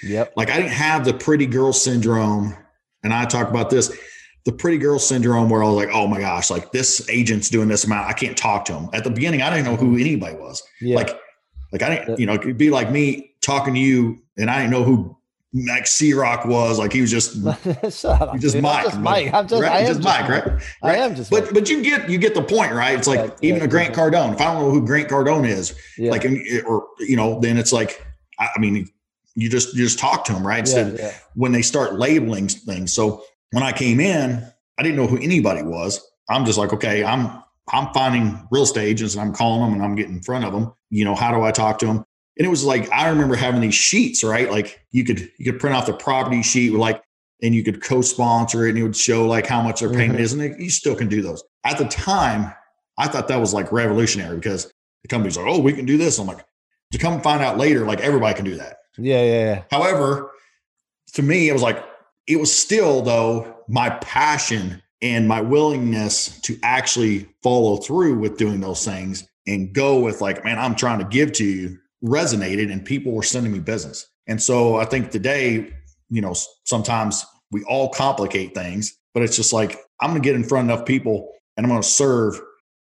yep 0.02 0.32
like 0.36 0.50
i 0.50 0.56
didn't 0.56 0.72
have 0.72 1.04
the 1.04 1.14
pretty 1.14 1.46
girl 1.46 1.72
syndrome 1.72 2.54
and 3.02 3.12
i 3.12 3.24
talk 3.24 3.48
about 3.48 3.70
this 3.70 3.96
the 4.46 4.52
pretty 4.52 4.78
girl 4.78 4.98
syndrome 5.00 5.50
where 5.50 5.62
I 5.62 5.66
was 5.66 5.74
like, 5.74 5.88
oh 5.92 6.06
my 6.06 6.20
gosh, 6.20 6.50
like 6.50 6.70
this 6.70 7.06
agent's 7.10 7.50
doing 7.50 7.66
this 7.66 7.82
amount. 7.84 8.08
I 8.08 8.12
can't 8.12 8.36
talk 8.36 8.64
to 8.66 8.74
him. 8.74 8.88
At 8.92 9.02
the 9.02 9.10
beginning, 9.10 9.42
I 9.42 9.50
didn't 9.50 9.64
know 9.64 9.74
who 9.74 9.98
anybody 9.98 10.36
was. 10.36 10.62
Yeah. 10.80 10.94
Like, 10.94 11.18
like 11.72 11.82
I 11.82 11.96
didn't, 11.96 12.18
you 12.18 12.26
know, 12.26 12.34
it'd 12.34 12.58
be 12.58 12.70
like 12.70 12.90
me 12.90 13.34
talking 13.40 13.74
to 13.74 13.80
you 13.80 14.18
and 14.36 14.50
I 14.50 14.58
didn't 14.58 14.70
know 14.70 14.84
who 14.84 15.16
Max 15.52 15.92
C 15.92 16.12
Rock 16.12 16.44
was. 16.44 16.78
Like 16.78 16.92
he 16.92 17.00
was 17.00 17.10
just, 17.10 17.44
up, 18.04 18.38
just 18.38 18.60
Mike. 18.60 18.84
I'm 18.84 18.84
just 18.84 19.00
Mike. 19.00 19.34
I'm 19.34 19.48
just, 19.48 19.62
right? 19.62 19.72
I 19.72 19.78
am 19.80 19.86
just 19.86 20.02
Mike, 20.02 20.28
right? 20.28 20.46
right? 20.46 20.62
I 20.82 20.96
am 20.96 21.14
just, 21.14 21.30
but, 21.30 21.44
Mike. 21.44 21.54
but 21.54 21.70
you 21.70 21.82
get, 21.82 22.08
you 22.08 22.18
get 22.18 22.34
the 22.34 22.42
point, 22.42 22.72
right? 22.72 22.96
It's 22.96 23.08
like 23.08 23.20
yeah, 23.20 23.36
even 23.42 23.58
yeah, 23.58 23.64
a 23.64 23.68
Grant 23.68 23.90
yeah. 23.90 24.02
Cardone. 24.02 24.34
If 24.34 24.40
I 24.40 24.44
don't 24.44 24.62
know 24.62 24.70
who 24.70 24.84
Grant 24.84 25.08
Cardone 25.08 25.48
is, 25.48 25.74
like, 25.98 26.24
eh, 26.24 26.60
or, 26.66 26.86
you 26.98 27.16
know, 27.16 27.40
then 27.40 27.56
it's 27.56 27.72
like, 27.72 28.04
I 28.38 28.58
mean, 28.58 28.88
you 29.34 29.48
just, 29.48 29.74
you 29.74 29.84
just 29.84 29.98
talk 29.98 30.24
to 30.26 30.32
him, 30.32 30.46
right? 30.46 30.66
So 30.66 30.96
when 31.34 31.52
they 31.52 31.62
start 31.62 31.94
labeling 31.94 32.48
things. 32.48 32.92
So 32.92 33.24
when 33.52 33.62
I 33.62 33.72
came 33.72 34.00
in, 34.00 34.46
I 34.78 34.82
didn't 34.82 34.96
know 34.96 35.06
who 35.06 35.18
anybody 35.18 35.62
was. 35.62 36.04
I'm 36.28 36.44
just 36.44 36.58
like, 36.58 36.72
okay, 36.72 37.04
I'm 37.04 37.42
I'm 37.72 37.92
finding 37.92 38.46
real 38.50 38.62
estate 38.62 38.86
agents 38.86 39.14
and 39.14 39.22
I'm 39.22 39.34
calling 39.34 39.62
them 39.62 39.74
and 39.74 39.82
I'm 39.82 39.94
getting 39.94 40.14
in 40.16 40.22
front 40.22 40.44
of 40.44 40.52
them. 40.52 40.72
You 40.90 41.04
know, 41.04 41.14
how 41.14 41.32
do 41.32 41.42
I 41.42 41.50
talk 41.50 41.78
to 41.80 41.86
them? 41.86 42.04
And 42.38 42.46
it 42.46 42.48
was 42.48 42.64
like 42.64 42.90
I 42.92 43.08
remember 43.08 43.34
having 43.34 43.60
these 43.60 43.74
sheets, 43.74 44.22
right? 44.22 44.50
Like 44.50 44.80
you 44.92 45.04
could 45.04 45.30
you 45.38 45.50
could 45.50 45.60
print 45.60 45.74
off 45.74 45.86
the 45.86 45.94
property 45.94 46.42
sheet 46.42 46.70
with 46.70 46.80
like, 46.80 47.02
and 47.42 47.54
you 47.54 47.62
could 47.62 47.82
co-sponsor 47.82 48.66
it 48.66 48.70
and 48.70 48.78
it 48.78 48.82
would 48.82 48.96
show 48.96 49.26
like 49.26 49.46
how 49.46 49.60
much 49.60 49.80
their 49.80 49.90
payment 49.90 50.12
mm-hmm. 50.12 50.20
is, 50.20 50.32
and 50.32 50.42
it, 50.42 50.58
you 50.58 50.70
still 50.70 50.94
can 50.94 51.08
do 51.08 51.20
those. 51.20 51.42
At 51.64 51.76
the 51.76 51.84
time, 51.84 52.52
I 52.98 53.08
thought 53.08 53.28
that 53.28 53.40
was 53.40 53.52
like 53.52 53.72
revolutionary 53.72 54.36
because 54.36 54.72
the 55.02 55.08
company's 55.08 55.36
like, 55.36 55.46
oh, 55.46 55.60
we 55.60 55.72
can 55.72 55.84
do 55.84 55.98
this. 55.98 56.18
I'm 56.18 56.26
like, 56.26 56.44
to 56.92 56.98
come 56.98 57.20
find 57.20 57.42
out 57.42 57.58
later, 57.58 57.84
like 57.84 58.00
everybody 58.00 58.34
can 58.34 58.44
do 58.44 58.54
that. 58.56 58.78
Yeah, 58.96 59.22
yeah, 59.22 59.44
yeah. 59.44 59.62
However, 59.70 60.30
to 61.14 61.22
me, 61.22 61.48
it 61.48 61.52
was 61.52 61.62
like 61.62 61.84
it 62.26 62.36
was 62.36 62.56
still, 62.56 63.02
though, 63.02 63.56
my 63.68 63.90
passion 63.90 64.82
and 65.02 65.28
my 65.28 65.40
willingness 65.40 66.40
to 66.42 66.58
actually 66.62 67.28
follow 67.42 67.76
through 67.76 68.18
with 68.18 68.38
doing 68.38 68.60
those 68.60 68.84
things 68.84 69.26
and 69.46 69.72
go 69.72 70.00
with, 70.00 70.20
like, 70.20 70.44
man, 70.44 70.58
I'm 70.58 70.74
trying 70.74 70.98
to 70.98 71.04
give 71.04 71.32
to 71.32 71.44
you 71.44 71.78
resonated 72.04 72.72
and 72.72 72.84
people 72.84 73.12
were 73.12 73.22
sending 73.22 73.52
me 73.52 73.58
business. 73.58 74.06
And 74.26 74.42
so 74.42 74.76
I 74.76 74.84
think 74.84 75.10
today, 75.10 75.72
you 76.10 76.20
know, 76.20 76.34
sometimes 76.64 77.24
we 77.50 77.62
all 77.64 77.90
complicate 77.90 78.54
things, 78.54 78.96
but 79.14 79.22
it's 79.22 79.36
just 79.36 79.52
like, 79.52 79.78
I'm 80.00 80.14
to 80.14 80.20
get 80.20 80.34
in 80.34 80.44
front 80.44 80.68
of 80.68 80.74
enough 80.74 80.86
people 80.86 81.32
and 81.56 81.66
I'm 81.66 81.80
to 81.80 81.86
serve 81.86 82.40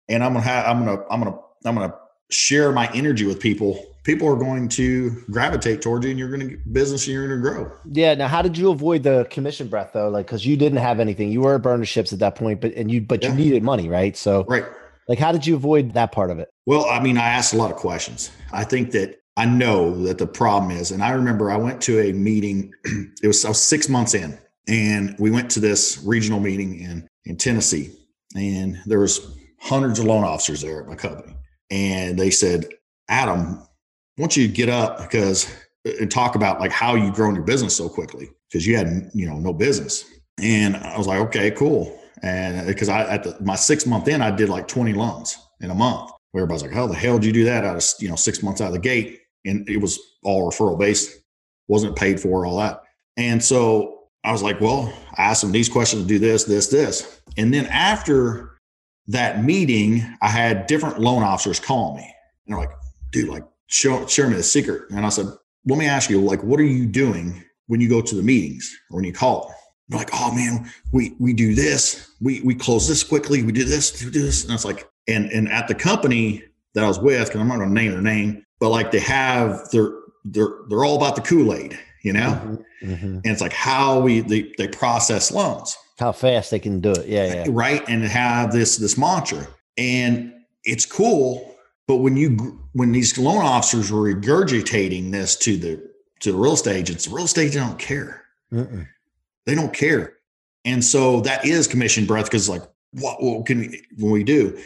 and 0.08 0.24
I'm 0.24 0.34
to 0.34 0.41
have, 0.41 0.65
I'm 0.65 0.86
to, 0.86 1.04
I'm 1.10 1.24
to, 1.24 1.39
I'm 1.65 1.76
to 1.76 1.96
share 2.32 2.72
my 2.72 2.89
energy 2.94 3.26
with 3.26 3.39
people 3.39 3.95
people 4.06 4.28
are 4.28 4.38
going 4.38 4.70
to 4.70 5.10
gravitate 5.32 5.82
towards 5.82 6.06
you 6.06 6.12
and 6.12 6.20
you're 6.20 6.30
going 6.30 6.39
to 6.39 6.48
get 6.48 6.74
business 6.74 7.06
and 7.08 7.13
you're 7.13 7.28
going 7.28 7.41
to 7.41 7.50
grow. 7.50 7.72
Yeah. 7.86 8.13
Now, 8.13 8.28
how 8.28 8.41
did 8.41 8.58
you 8.58 8.70
avoid 8.70 9.04
the 9.04 9.28
commission 9.30 9.68
breath 9.68 9.91
though? 9.94 10.10
Like, 10.10 10.28
cause 10.28 10.46
you 10.46 10.56
didn't 10.56 10.78
have 10.78 11.00
anything, 11.00 11.32
you 11.32 11.41
were 11.41 11.58
burning 11.58 11.84
ships 11.84 12.13
at 12.13 12.20
that 12.20 12.36
point, 12.36 12.62
but, 12.62 12.74
and 12.76 12.89
you, 12.89 13.02
but 13.02 13.22
yeah. 13.22 13.30
you 13.30 13.36
needed 13.36 13.63
money, 13.63 13.89
right? 13.89 14.15
So, 14.15 14.46
right. 14.46 14.63
Like, 15.08 15.20
how 15.20 15.32
did 15.32 15.46
you 15.46 15.56
avoid 15.56 15.94
that 15.94 16.12
part 16.12 16.32
of 16.32 16.39
it? 16.39 16.50
Well, 16.65 16.86
I 16.86 17.00
mean, 17.00 17.18
I 17.18 17.30
asked 17.30 17.54
a 17.54 17.58
lot 17.58 17.72
of 17.72 17.78
questions. 17.78 18.32
I 18.52 18.63
think 18.63 18.91
that 18.91 19.20
I 19.38 19.46
know 19.46 19.96
that 20.04 20.18
the 20.18 20.26
problem 20.26 20.72
is, 20.72 20.91
and 20.91 21.04
I 21.04 21.12
remember 21.12 21.52
I 21.52 21.58
went 21.58 21.82
to 21.82 22.00
a 22.00 22.13
meeting. 22.13 22.74
It 23.22 23.28
was, 23.28 23.46
I 23.46 23.50
was 23.50 23.62
six 23.62 23.88
months 23.89 24.13
in, 24.13 24.38
and 24.68 25.15
we 25.20 25.32
went 25.32 25.50
to 25.52 25.60
this 25.60 26.02
regional 26.04 26.39
meeting 26.39 26.80
in 26.80 27.08
in 27.26 27.38
Tennessee, 27.38 27.91
and 28.36 28.80
there 28.86 29.00
was 29.00 29.36
hundreds 29.60 30.00
of 30.00 30.06
loan 30.06 30.24
officers 30.24 30.62
there 30.62 30.82
at 30.82 30.88
my 30.88 30.96
company, 30.96 31.36
and 31.70 32.18
they 32.18 32.30
said, 32.30 32.68
"Adam, 33.10 33.62
want 34.17 34.38
you 34.38 34.47
to 34.47 34.54
get 34.54 34.69
up 34.69 34.99
because 34.99 35.49
uh, 35.88 35.91
and 35.99 36.12
talk 36.12 36.36
about 36.36 36.60
like 36.60 36.71
how 36.71 36.95
you 36.95 37.12
grown 37.12 37.36
your 37.36 37.43
business 37.43 37.75
so 37.75 37.89
quickly 37.89 38.30
because 38.49 38.65
you 38.65 38.78
had 38.78 39.10
you 39.13 39.28
know 39.28 39.38
no 39.39 39.54
business." 39.54 40.06
And 40.41 40.78
I 40.78 40.97
was 40.97 41.08
like, 41.08 41.19
"Okay, 41.19 41.51
cool." 41.51 41.99
And 42.21 42.62
uh, 42.62 42.65
because 42.65 42.89
I 42.89 43.01
at 43.08 43.23
the, 43.23 43.38
my 43.41 43.56
six 43.56 43.86
month 43.86 44.08
in, 44.08 44.21
I 44.21 44.32
did 44.32 44.49
like 44.49 44.67
twenty 44.67 44.93
loans 44.93 45.38
in 45.62 45.71
a 45.71 45.75
month. 45.75 46.12
Where 46.32 46.43
everybody's 46.43 46.63
like, 46.63 46.73
"How 46.73 46.88
the 46.88 46.95
hell 46.95 47.17
did 47.19 47.28
you 47.28 47.34
do 47.34 47.45
that?" 47.45 47.63
Out 47.63 47.75
of 47.75 47.84
you 47.99 48.10
know 48.10 48.15
six 48.15 48.43
months 48.43 48.62
out 48.62 48.67
of 48.67 48.73
the 48.73 48.80
gate, 48.80 49.21
and 49.45 49.67
it 49.69 49.78
was 49.78 49.99
all 50.23 50.49
referral 50.49 50.78
based, 50.78 51.17
wasn't 51.67 51.95
paid 51.95 52.19
for, 52.19 52.45
all 52.45 52.58
that. 52.58 52.82
And 53.17 53.43
so 53.43 53.95
I 54.23 54.32
was 54.32 54.41
like, 54.41 54.60
well, 54.60 54.91
I 55.17 55.23
asked 55.23 55.41
them 55.41 55.51
these 55.51 55.69
questions 55.69 56.01
to 56.01 56.08
do 56.08 56.19
this, 56.19 56.43
this, 56.43 56.67
this. 56.67 57.21
And 57.38 57.54
then 57.54 57.67
after 57.67 58.58
that 59.08 59.43
meeting, 59.43 60.04
I 60.21 60.28
had 60.28 60.67
different 60.67 60.99
loan 60.99 61.23
officers 61.23 61.60
call 61.60 61.95
me. 61.95 62.01
And 62.04 62.12
they're 62.47 62.58
like, 62.58 62.71
dude, 63.12 63.30
like, 63.30 63.43
show, 63.67 64.06
share 64.08 64.30
me 64.30 64.36
the 64.36 64.43
secret. 64.43 64.89
And 64.91 65.06
I 65.06 65.10
said, 65.10 65.28
let 65.65 65.78
me 65.78 65.86
ask 65.86 66.10
you, 66.10 66.21
like, 66.21 66.43
what 66.43 66.60
are 66.60 66.63
you 66.63 66.86
doing 66.86 67.43
when 67.67 67.82
you 67.82 67.89
go 67.89 68.01
to 68.01 68.15
the 68.15 68.23
meetings 68.23 68.75
or 68.89 68.97
when 68.97 69.06
you 69.06 69.13
call? 69.13 69.54
They're 69.88 69.99
like, 69.99 70.10
oh 70.13 70.34
man, 70.34 70.69
we 70.91 71.15
we 71.19 71.34
do 71.34 71.54
this, 71.54 72.10
we 72.19 72.41
we 72.41 72.56
close 72.56 72.88
this 72.88 73.04
quickly, 73.04 73.43
we 73.43 73.51
do 73.51 73.63
this, 73.63 74.04
we 74.04 74.10
do 74.10 74.21
this. 74.21 74.43
And 74.43 74.51
I 74.51 74.56
was 74.56 74.65
like, 74.65 74.89
and 75.08 75.32
and 75.32 75.47
at 75.51 75.67
the 75.67 75.75
company 75.75 76.43
that 76.73 76.84
I 76.84 76.88
was 76.88 76.99
with, 76.99 77.28
because 77.28 77.39
I'm 77.39 77.47
not 77.47 77.60
gonna 77.60 77.71
name 77.71 77.91
their 77.91 78.01
name, 78.01 78.43
but 78.60 78.69
like 78.69 78.89
they 78.89 78.99
have 78.99 79.69
they're 79.71 79.91
they're 80.23 80.56
they're 80.69 80.84
all 80.84 80.97
about 80.97 81.15
the 81.15 81.21
Kool-Aid, 81.21 81.78
you 82.04 82.13
know? 82.13 82.60
Mm-hmm. 82.82 82.91
Mm-hmm. 82.91 83.06
And 83.06 83.25
it's 83.25 83.41
like 83.41 83.54
how 83.54 83.99
we 83.99 84.21
they, 84.21 84.51
they 84.58 84.67
process 84.67 85.32
loans. 85.32 85.78
How 85.99 86.12
fast 86.12 86.51
they 86.51 86.60
can 86.60 86.82
do 86.82 86.91
it. 86.91 87.08
Yeah, 87.08 87.34
yeah. 87.34 87.45
Right. 87.49 87.84
And 87.88 88.04
have 88.04 88.51
this 88.51 88.78
this 88.78 88.97
mantra. 88.97 89.47
And 89.78 90.34
it's 90.63 90.86
cool, 90.86 91.55
but 91.88 91.98
when 91.98 92.17
you 92.17 92.60
when 92.74 92.91
these 92.91 93.17
loan 93.17 93.43
officers 93.43 93.91
were 93.91 94.13
regurgitating 94.13 95.12
this 95.12 95.36
to 95.38 95.58
the 95.58 95.89
to 96.21 96.32
the 96.32 96.38
real 96.38 96.54
estate 96.54 96.78
agents, 96.78 97.06
the 97.06 97.15
real 97.15 97.26
estate 97.26 97.48
agents 97.48 97.67
don't 97.67 97.80
care. 97.80 98.24
Mm-mm. 98.52 98.88
They 99.45 99.56
don't 99.56 99.74
care. 99.74 100.13
And 100.63 100.84
so 100.84 101.21
that 101.21 101.45
is 101.45 101.67
commission 101.67 102.06
breath 102.06 102.26
because 102.26 102.50
like 102.50 102.63
what, 103.00 103.21
what 103.21 103.45
can 103.45 103.60
we 103.60 103.84
when 103.98 104.12
we 104.12 104.24
do? 104.24 104.58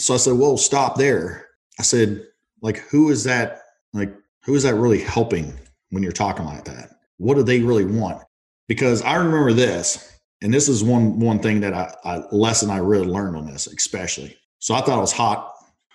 So 0.00 0.14
I 0.14 0.16
said, 0.16 0.34
well, 0.34 0.56
stop 0.56 0.96
there. 0.96 1.48
I 1.78 1.82
said, 1.82 2.26
like, 2.62 2.78
who 2.78 3.10
is 3.10 3.24
that? 3.24 3.62
Like, 3.92 4.14
who 4.44 4.54
is 4.54 4.62
that 4.64 4.74
really 4.74 5.00
helping 5.00 5.52
when 5.90 6.02
you're 6.02 6.12
talking 6.12 6.44
like 6.44 6.64
that? 6.64 6.90
What 7.18 7.34
do 7.34 7.42
they 7.42 7.60
really 7.60 7.84
want? 7.84 8.22
Because 8.66 9.02
I 9.02 9.16
remember 9.16 9.52
this, 9.52 10.18
and 10.42 10.52
this 10.52 10.68
is 10.68 10.82
one 10.82 11.18
one 11.20 11.38
thing 11.38 11.60
that 11.60 11.74
I, 11.74 11.94
I 12.04 12.22
lesson 12.32 12.70
I 12.70 12.78
really 12.78 13.06
learned 13.06 13.36
on 13.36 13.46
this, 13.46 13.66
especially. 13.66 14.36
So 14.58 14.74
I 14.74 14.80
thought 14.80 14.98
it 14.98 15.02
was 15.02 15.12
hot, 15.12 15.53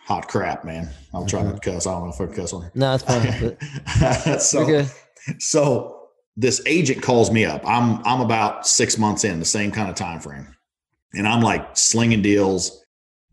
hot 0.09 0.27
crap, 0.27 0.65
man. 0.65 0.89
I'm 1.13 1.27
trying 1.27 1.45
Mhm. 1.45 1.61
to 1.61 1.71
cuss. 1.71 1.85
I 1.87 1.91
don't 1.91 2.05
know 2.05 2.13
if 2.13 2.19
I 2.19 2.25
can 2.25 2.35
cuss 2.35 2.51
on 2.51 2.61
here. 2.63 2.71
No, 2.75 2.95
it's 2.95 3.03
fine. 3.03 4.39
so 4.39 4.85
so 5.37 5.95
this 6.35 6.61
agent 6.65 7.01
calls 7.03 7.29
me 7.31 7.45
up. 7.45 7.61
I'm 7.65 8.03
I'm 8.05 8.19
about 8.21 8.67
six 8.67 8.97
months 8.97 9.23
in, 9.23 9.39
the 9.39 9.45
same 9.45 9.71
kind 9.71 9.87
of 9.89 9.95
time 9.95 10.19
frame, 10.19 10.47
and 11.13 11.27
I'm 11.27 11.41
like 11.41 11.77
slinging 11.77 12.21
deals. 12.23 12.83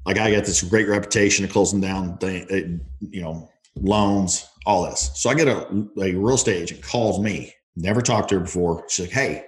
Like 0.04 0.18
I 0.18 0.30
got 0.30 0.44
this 0.44 0.62
great 0.62 0.86
reputation 0.86 1.44
of 1.44 1.50
closing 1.50 1.80
down, 1.80 2.18
thing, 2.18 2.46
uh, 2.50 3.08
you 3.10 3.22
know, 3.22 3.48
loans, 3.74 4.46
all 4.66 4.84
this. 4.84 5.10
So 5.14 5.30
I 5.30 5.34
get 5.34 5.48
a, 5.48 5.66
a 6.00 6.12
real 6.14 6.34
estate 6.34 6.62
agent 6.62 6.82
calls 6.82 7.18
me. 7.18 7.52
Never 7.74 8.00
talked 8.02 8.28
to 8.28 8.36
her 8.36 8.40
before. 8.42 8.84
She's 8.88 9.06
like, 9.06 9.14
"Hey, 9.14 9.44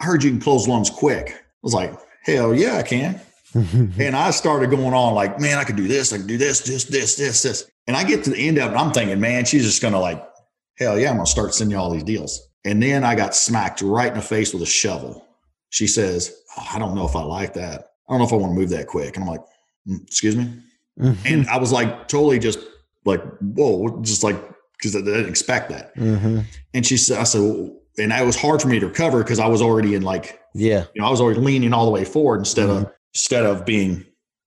I 0.00 0.04
heard 0.04 0.22
you 0.22 0.30
can 0.30 0.40
close 0.40 0.68
loans 0.68 0.90
quick." 0.90 1.30
I 1.30 1.40
was 1.62 1.74
like, 1.74 1.92
"Hell 2.22 2.54
yeah, 2.54 2.76
I 2.76 2.82
can." 2.82 3.20
And 3.98 4.14
I 4.16 4.30
started 4.30 4.70
going 4.70 4.92
on 4.94 5.14
like, 5.14 5.40
man, 5.40 5.58
I 5.58 5.64
could 5.64 5.76
do 5.76 5.88
this, 5.88 6.12
I 6.12 6.18
could 6.18 6.26
do 6.26 6.36
this, 6.38 6.60
this, 6.60 6.84
this, 6.84 7.16
this, 7.16 7.42
this. 7.42 7.70
And 7.86 7.96
I 7.96 8.04
get 8.04 8.24
to 8.24 8.30
the 8.30 8.48
end 8.48 8.58
of 8.58 8.72
it, 8.72 8.76
I'm 8.76 8.92
thinking, 8.92 9.18
man, 9.20 9.44
she's 9.44 9.64
just 9.64 9.80
gonna 9.82 10.00
like, 10.00 10.22
hell 10.78 10.98
yeah, 10.98 11.10
I'm 11.10 11.16
gonna 11.16 11.26
start 11.26 11.54
sending 11.54 11.76
you 11.76 11.82
all 11.82 11.90
these 11.90 12.02
deals. 12.02 12.40
And 12.64 12.82
then 12.82 13.04
I 13.04 13.14
got 13.14 13.34
smacked 13.34 13.80
right 13.82 14.08
in 14.08 14.14
the 14.18 14.22
face 14.22 14.52
with 14.52 14.62
a 14.62 14.66
shovel. 14.66 15.26
She 15.70 15.86
says, 15.86 16.34
oh, 16.58 16.66
I 16.74 16.78
don't 16.78 16.94
know 16.94 17.06
if 17.06 17.16
I 17.16 17.22
like 17.22 17.54
that. 17.54 17.86
I 18.08 18.12
don't 18.12 18.18
know 18.20 18.26
if 18.26 18.32
I 18.32 18.36
want 18.36 18.52
to 18.54 18.58
move 18.60 18.70
that 18.70 18.86
quick. 18.86 19.16
And 19.16 19.24
I'm 19.24 19.30
like, 19.30 19.42
"Mm, 19.88 20.02
excuse 20.06 20.34
me. 20.36 20.50
And 21.24 21.46
I 21.48 21.58
was 21.58 21.70
like, 21.72 22.08
totally 22.08 22.38
just 22.38 22.58
like, 23.04 23.22
whoa, 23.40 24.00
just 24.02 24.24
like, 24.24 24.36
because 24.72 24.96
I 24.96 25.00
didn't 25.00 25.28
expect 25.28 25.68
that. 25.70 25.94
Mhm. 25.96 26.44
And 26.74 26.84
she 26.86 26.96
said, 26.96 27.18
I 27.18 27.24
said, 27.24 27.40
well, 27.40 27.76
and 27.98 28.12
it 28.12 28.26
was 28.26 28.36
hard 28.36 28.60
for 28.62 28.68
me 28.68 28.78
to 28.80 28.86
recover 28.88 29.22
because 29.22 29.38
I 29.38 29.46
was 29.46 29.60
already 29.62 29.94
in 29.94 30.02
like 30.02 30.40
Yeah. 30.54 30.84
you 30.94 31.00
know, 31.00 31.06
I 31.06 31.10
was 31.10 31.20
already 31.20 31.40
leaning 31.40 31.72
all 31.72 31.84
the 31.84 31.90
way 31.92 32.04
forward 32.04 32.38
instead 32.38 32.68
of 32.68 32.90
instead 33.14 33.46
of 33.46 33.64
being 33.64 34.04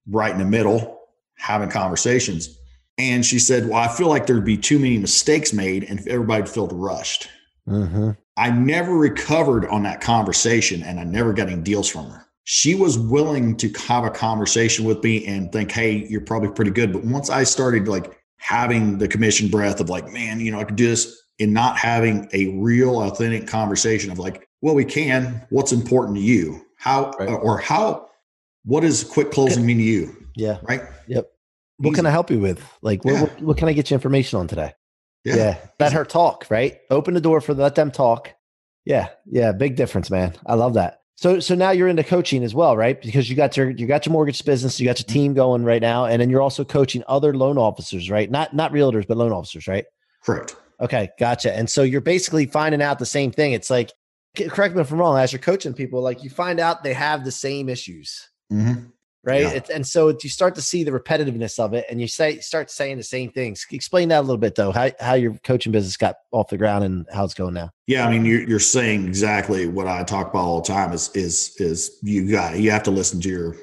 right 0.07 0.31
in 0.31 0.39
the 0.39 0.45
middle, 0.45 0.99
having 1.37 1.69
conversations. 1.69 2.57
And 2.97 3.25
she 3.25 3.39
said, 3.39 3.67
Well, 3.67 3.77
I 3.77 3.87
feel 3.87 4.07
like 4.07 4.27
there'd 4.27 4.45
be 4.45 4.57
too 4.57 4.79
many 4.79 4.97
mistakes 4.97 5.53
made 5.53 5.83
and 5.85 6.05
everybody 6.07 6.45
feel 6.45 6.67
rushed. 6.67 7.27
Mhm. 7.67 8.17
I 8.37 8.49
never 8.51 8.95
recovered 8.95 9.65
on 9.67 9.83
that 9.83 10.01
conversation 10.01 10.83
and 10.83 10.99
I 10.99 11.03
never 11.03 11.33
got 11.33 11.49
any 11.49 11.61
deals 11.61 11.87
from 11.89 12.09
her. 12.09 12.25
She 12.43 12.75
was 12.75 12.97
willing 12.97 13.55
to 13.57 13.69
have 13.87 14.03
a 14.03 14.09
conversation 14.09 14.83
with 14.85 15.03
me 15.03 15.25
and 15.25 15.51
think, 15.51 15.71
hey, 15.71 16.05
you're 16.09 16.21
probably 16.21 16.49
pretty 16.49 16.71
good. 16.71 16.91
But 16.91 17.03
once 17.05 17.29
I 17.29 17.43
started 17.43 17.87
like 17.87 18.17
having 18.37 18.97
the 18.97 19.07
commission 19.07 19.47
breath 19.47 19.79
of 19.79 19.89
like, 19.89 20.11
man, 20.11 20.39
you 20.39 20.51
know, 20.51 20.59
I 20.59 20.63
could 20.63 20.75
do 20.75 20.87
this 20.87 21.21
and 21.39 21.53
not 21.53 21.77
having 21.77 22.27
a 22.33 22.47
real 22.59 23.01
authentic 23.03 23.47
conversation 23.47 24.11
of 24.11 24.19
like, 24.19 24.47
well, 24.61 24.75
we 24.75 24.85
can. 24.85 25.45
What's 25.49 25.71
important 25.71 26.17
to 26.17 26.21
you? 26.23 26.65
How 26.77 27.11
Right. 27.19 27.29
or 27.29 27.59
how 27.59 28.07
what 28.63 28.81
does 28.81 29.03
quick 29.03 29.31
closing 29.31 29.65
mean 29.65 29.77
to 29.77 29.83
you? 29.83 30.25
Yeah. 30.35 30.57
Right? 30.63 30.81
Yep. 31.07 31.29
What 31.77 31.95
can 31.95 32.05
I 32.05 32.11
help 32.11 32.29
you 32.29 32.39
with? 32.39 32.63
Like, 32.81 33.03
what, 33.03 33.13
Yeah. 33.13 33.21
what, 33.21 33.41
what 33.41 33.57
can 33.57 33.67
I 33.67 33.73
get 33.73 33.89
you 33.89 33.95
information 33.95 34.39
on 34.39 34.47
today? 34.47 34.73
Yeah. 35.23 35.35
Yeah. 35.35 35.57
Let 35.79 35.93
her 35.93 36.05
talk, 36.05 36.45
right? 36.49 36.79
Open 36.89 37.13
the 37.13 37.21
door 37.21 37.41
for 37.41 37.53
let 37.53 37.75
them 37.75 37.91
talk. 37.91 38.33
Yeah. 38.85 39.09
Yeah. 39.25 39.51
Big 39.51 39.75
difference, 39.75 40.09
man. 40.09 40.35
I 40.45 40.55
love 40.55 40.75
that. 40.75 41.01
So 41.21 41.39
so 41.39 41.53
now 41.53 41.69
you're 41.69 41.87
into 41.87 42.03
coaching 42.03 42.43
as 42.43 42.55
well, 42.55 42.75
right? 42.75 42.99
Because 42.99 43.29
you 43.29 43.35
got 43.35 43.55
your 43.55 43.69
you 43.69 43.85
got 43.85 44.07
your 44.07 44.13
mortgage 44.13 44.43
business, 44.43 44.79
you 44.79 44.87
got 44.87 44.97
your 44.97 45.05
mm-hmm. 45.05 45.13
team 45.13 45.33
going 45.35 45.63
right 45.63 45.81
now, 45.81 46.05
and 46.05 46.19
then 46.19 46.31
you're 46.31 46.41
also 46.41 46.65
coaching 46.65 47.03
other 47.07 47.35
loan 47.35 47.59
officers, 47.59 48.09
right? 48.09 48.29
Not 48.31 48.55
not 48.55 48.71
realtors, 48.71 49.05
but 49.07 49.17
loan 49.17 49.31
officers, 49.31 49.67
right? 49.67 49.85
Correct. 50.23 50.55
Okay, 50.79 51.09
gotcha. 51.19 51.55
And 51.55 51.69
so 51.69 51.83
you're 51.83 52.01
basically 52.01 52.47
finding 52.47 52.81
out 52.81 52.97
the 52.97 53.05
same 53.05 53.31
thing. 53.31 53.53
It's 53.53 53.69
like, 53.69 53.91
correct 54.35 54.73
me 54.75 54.81
if 54.81 54.91
I'm 54.91 54.97
wrong, 54.97 55.19
as 55.19 55.31
you're 55.31 55.39
coaching 55.39 55.75
people, 55.75 56.01
like 56.01 56.23
you 56.23 56.31
find 56.31 56.59
out 56.59 56.83
they 56.83 56.93
have 56.93 57.23
the 57.23 57.31
same 57.31 57.69
issues, 57.69 58.30
Mhm. 58.51 58.87
right? 59.23 59.41
Yeah. 59.43 59.49
It's, 59.51 59.69
and 59.69 59.85
so 59.85 60.09
you 60.21 60.29
start 60.29 60.55
to 60.55 60.61
see 60.61 60.83
the 60.83 60.91
repetitiveness 60.91 61.59
of 61.59 61.73
it, 61.73 61.85
and 61.89 62.01
you 62.01 62.07
say 62.07 62.39
start 62.39 62.71
saying 62.71 62.97
the 62.97 63.03
same 63.03 63.31
things. 63.31 63.65
Explain 63.71 64.09
that 64.09 64.19
a 64.19 64.21
little 64.21 64.37
bit 64.37 64.55
though. 64.55 64.71
How 64.71 64.89
how 64.99 65.13
your 65.13 65.33
coaching 65.43 65.71
business 65.71 65.95
got 65.97 66.15
off 66.31 66.49
the 66.49 66.57
ground 66.57 66.83
and 66.83 67.05
how 67.13 67.23
it's 67.23 67.33
going 67.35 67.53
now. 67.53 67.69
Yeah, 67.87 68.07
I 68.07 68.11
mean, 68.11 68.25
you're, 68.25 68.41
you're 68.41 68.59
saying 68.59 69.05
exactly 69.05 69.67
what 69.67 69.87
I 69.87 70.03
talk 70.03 70.29
about 70.31 70.39
all 70.43 70.61
the 70.61 70.67
time. 70.67 70.91
Is 70.91 71.09
is 71.15 71.55
is 71.57 71.97
you 72.01 72.31
got 72.31 72.59
you 72.59 72.71
have 72.71 72.83
to 72.83 72.91
listen 72.91 73.21
to 73.21 73.29
your 73.29 73.55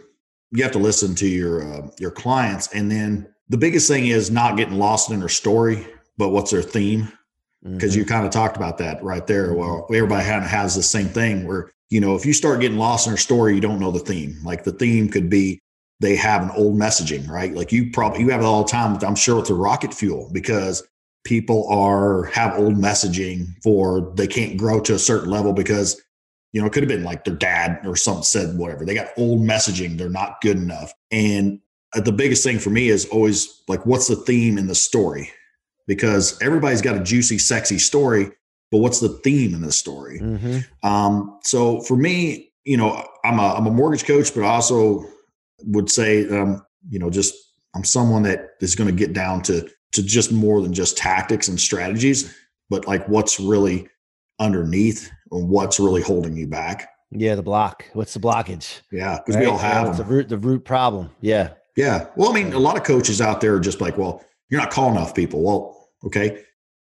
you 0.52 0.62
have 0.62 0.72
to 0.72 0.78
listen 0.78 1.14
to 1.16 1.26
your 1.28 1.62
uh, 1.62 1.88
your 1.98 2.10
clients, 2.12 2.72
and 2.72 2.90
then 2.90 3.26
the 3.48 3.58
biggest 3.58 3.88
thing 3.88 4.06
is 4.06 4.30
not 4.30 4.56
getting 4.56 4.78
lost 4.78 5.10
in 5.10 5.18
their 5.20 5.28
story, 5.28 5.86
but 6.16 6.28
what's 6.30 6.50
their 6.50 6.62
theme? 6.62 7.10
Because 7.64 7.94
Mhm. 7.94 7.98
you 7.98 8.04
kind 8.04 8.24
of 8.24 8.30
talked 8.30 8.56
about 8.56 8.78
that 8.78 9.02
right 9.02 9.26
there. 9.26 9.52
Well, 9.54 9.86
everybody 9.92 10.24
kind 10.24 10.44
of 10.44 10.50
has 10.50 10.76
the 10.76 10.82
same 10.82 11.08
thing 11.08 11.46
where 11.46 11.70
you 11.90 12.00
know 12.00 12.14
if 12.14 12.26
you 12.26 12.32
start 12.32 12.60
getting 12.60 12.78
lost 12.78 13.06
in 13.06 13.12
their 13.12 13.18
story, 13.18 13.54
you 13.54 13.60
don't 13.60 13.80
know 13.80 13.90
the 13.90 13.98
theme. 13.98 14.38
Like 14.44 14.64
the 14.64 14.72
theme 14.72 15.08
could 15.08 15.30
be 15.30 15.60
they 16.00 16.16
have 16.16 16.42
an 16.42 16.50
old 16.56 16.76
messaging, 16.76 17.28
right? 17.28 17.54
Like 17.54 17.72
you 17.72 17.90
probably 17.90 18.20
you 18.20 18.30
have 18.30 18.40
it 18.40 18.44
all 18.44 18.62
the 18.64 18.70
time. 18.70 18.98
I'm 19.02 19.14
sure 19.14 19.36
with 19.36 19.48
the 19.48 19.54
rocket 19.54 19.92
fuel 19.92 20.30
because 20.32 20.86
people 21.24 21.68
are 21.68 22.24
have 22.24 22.58
old 22.58 22.74
messaging 22.74 23.48
for 23.62 24.12
they 24.16 24.26
can't 24.26 24.56
grow 24.56 24.80
to 24.80 24.94
a 24.94 24.98
certain 24.98 25.30
level 25.30 25.52
because 25.52 26.00
you 26.52 26.60
know 26.60 26.66
it 26.66 26.72
could 26.72 26.82
have 26.82 26.88
been 26.88 27.04
like 27.04 27.24
their 27.24 27.34
dad 27.34 27.78
or 27.84 27.96
something 27.96 28.22
said 28.22 28.56
whatever 28.56 28.84
they 28.84 28.94
got 28.94 29.08
old 29.18 29.40
messaging 29.40 29.98
they're 29.98 30.08
not 30.08 30.40
good 30.40 30.56
enough 30.56 30.92
and 31.10 31.60
uh, 31.94 32.00
the 32.00 32.12
biggest 32.12 32.42
thing 32.42 32.58
for 32.58 32.70
me 32.70 32.88
is 32.88 33.04
always 33.06 33.62
like 33.68 33.84
what's 33.84 34.08
the 34.08 34.16
theme 34.16 34.56
in 34.56 34.68
the 34.68 34.74
story 34.74 35.30
because 35.86 36.40
everybody's 36.40 36.82
got 36.82 36.96
a 36.96 37.02
juicy 37.02 37.38
sexy 37.38 37.78
story 37.78 38.30
but 38.70 38.78
what's 38.78 39.00
the 39.00 39.08
theme 39.24 39.54
in 39.54 39.62
this 39.62 39.76
story 39.76 40.20
Mhm. 40.20 40.64
um, 40.82 41.38
so 41.42 41.80
for 41.82 41.96
me, 41.96 42.50
you 42.64 42.76
know, 42.76 43.02
I'm 43.24 43.38
a 43.38 43.54
I'm 43.54 43.66
a 43.66 43.70
mortgage 43.70 44.04
coach, 44.04 44.34
but 44.34 44.42
I 44.44 44.48
also 44.48 45.04
would 45.64 45.90
say, 45.90 46.28
um, 46.28 46.62
you 46.90 46.98
know, 46.98 47.08
just 47.10 47.34
I'm 47.74 47.84
someone 47.84 48.22
that 48.24 48.50
is 48.60 48.74
going 48.74 48.88
to 48.90 48.94
get 48.96 49.12
down 49.14 49.42
to 49.44 49.66
to 49.92 50.02
just 50.02 50.30
more 50.32 50.60
than 50.60 50.72
just 50.74 50.98
tactics 50.98 51.48
and 51.48 51.58
strategies, 51.58 52.34
but 52.68 52.86
like 52.86 53.08
what's 53.08 53.40
really 53.40 53.88
underneath 54.38 55.10
and 55.32 55.48
what's 55.48 55.80
really 55.80 56.02
holding 56.02 56.36
you 56.36 56.46
back. 56.46 56.88
Yeah, 57.10 57.34
the 57.36 57.42
block. 57.42 57.84
What's 57.94 58.12
the 58.14 58.20
blockage? 58.20 58.80
Yeah, 58.92 59.18
because 59.18 59.36
we 59.40 59.46
Right? 59.46 59.52
all 59.52 59.58
Yeah, 59.58 59.72
have 59.74 59.88
it's 59.88 59.98
the 59.98 60.04
root 60.04 60.28
the 60.28 60.38
root 60.38 60.64
problem. 60.64 61.10
Yeah. 61.20 61.50
Yeah. 61.76 62.06
Well, 62.16 62.30
I 62.30 62.34
mean, 62.34 62.52
a 62.52 62.58
lot 62.58 62.76
of 62.76 62.82
coaches 62.84 63.20
out 63.20 63.40
there 63.40 63.54
are 63.54 63.60
just 63.60 63.80
like, 63.80 63.96
well, 63.96 64.22
you're 64.50 64.60
not 64.60 64.70
calling 64.70 64.94
enough 64.96 65.14
people. 65.14 65.42
Well, 65.42 65.88
okay, 66.04 66.42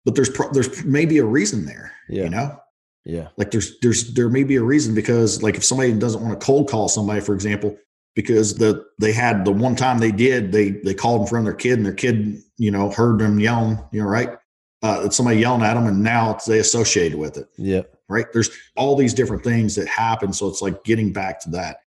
but 0.08 0.14
there's 0.14 0.30
pro- 0.30 0.50
there's 0.52 0.82
maybe 0.86 1.18
a 1.18 1.24
reason 1.24 1.66
there. 1.66 1.92
Yeah. 2.08 2.22
You 2.24 2.30
know, 2.30 2.58
Yeah. 3.04 3.28
like 3.36 3.50
there's 3.50 3.78
there's 3.80 4.14
there 4.14 4.30
may 4.30 4.42
be 4.42 4.56
a 4.56 4.62
reason 4.62 4.94
because 4.94 5.42
like 5.42 5.54
if 5.56 5.62
somebody 5.64 5.92
doesn't 5.92 6.22
want 6.22 6.40
to 6.40 6.46
cold 6.46 6.66
call 6.70 6.88
somebody, 6.88 7.20
for 7.20 7.34
example, 7.34 7.76
because 8.16 8.54
the 8.56 8.86
they 8.98 9.12
had 9.12 9.44
the 9.44 9.52
one 9.52 9.76
time 9.76 9.98
they 9.98 10.10
did 10.10 10.50
they 10.50 10.70
they 10.70 10.94
called 10.94 11.20
in 11.20 11.26
front 11.26 11.42
of 11.46 11.52
their 11.52 11.58
kid 11.58 11.74
and 11.74 11.84
their 11.84 11.92
kid 11.92 12.40
you 12.56 12.70
know 12.70 12.88
heard 12.90 13.18
them 13.18 13.38
yelling, 13.38 13.78
you 13.92 14.00
know, 14.00 14.08
right? 14.08 14.30
Uh, 14.82 15.10
somebody 15.10 15.40
yelling 15.40 15.60
at 15.62 15.74
them, 15.74 15.86
and 15.86 16.02
now 16.02 16.30
it's, 16.34 16.46
they 16.46 16.58
associated 16.60 17.18
with 17.18 17.36
it 17.36 17.48
Yeah. 17.58 17.82
right? 18.08 18.26
There's 18.32 18.48
all 18.76 18.96
these 18.96 19.12
different 19.12 19.44
things 19.44 19.74
that 19.74 19.88
happen. 19.88 20.32
So 20.32 20.48
it's 20.48 20.62
like 20.62 20.84
getting 20.84 21.12
back 21.12 21.38
to 21.42 21.50
that. 21.50 21.80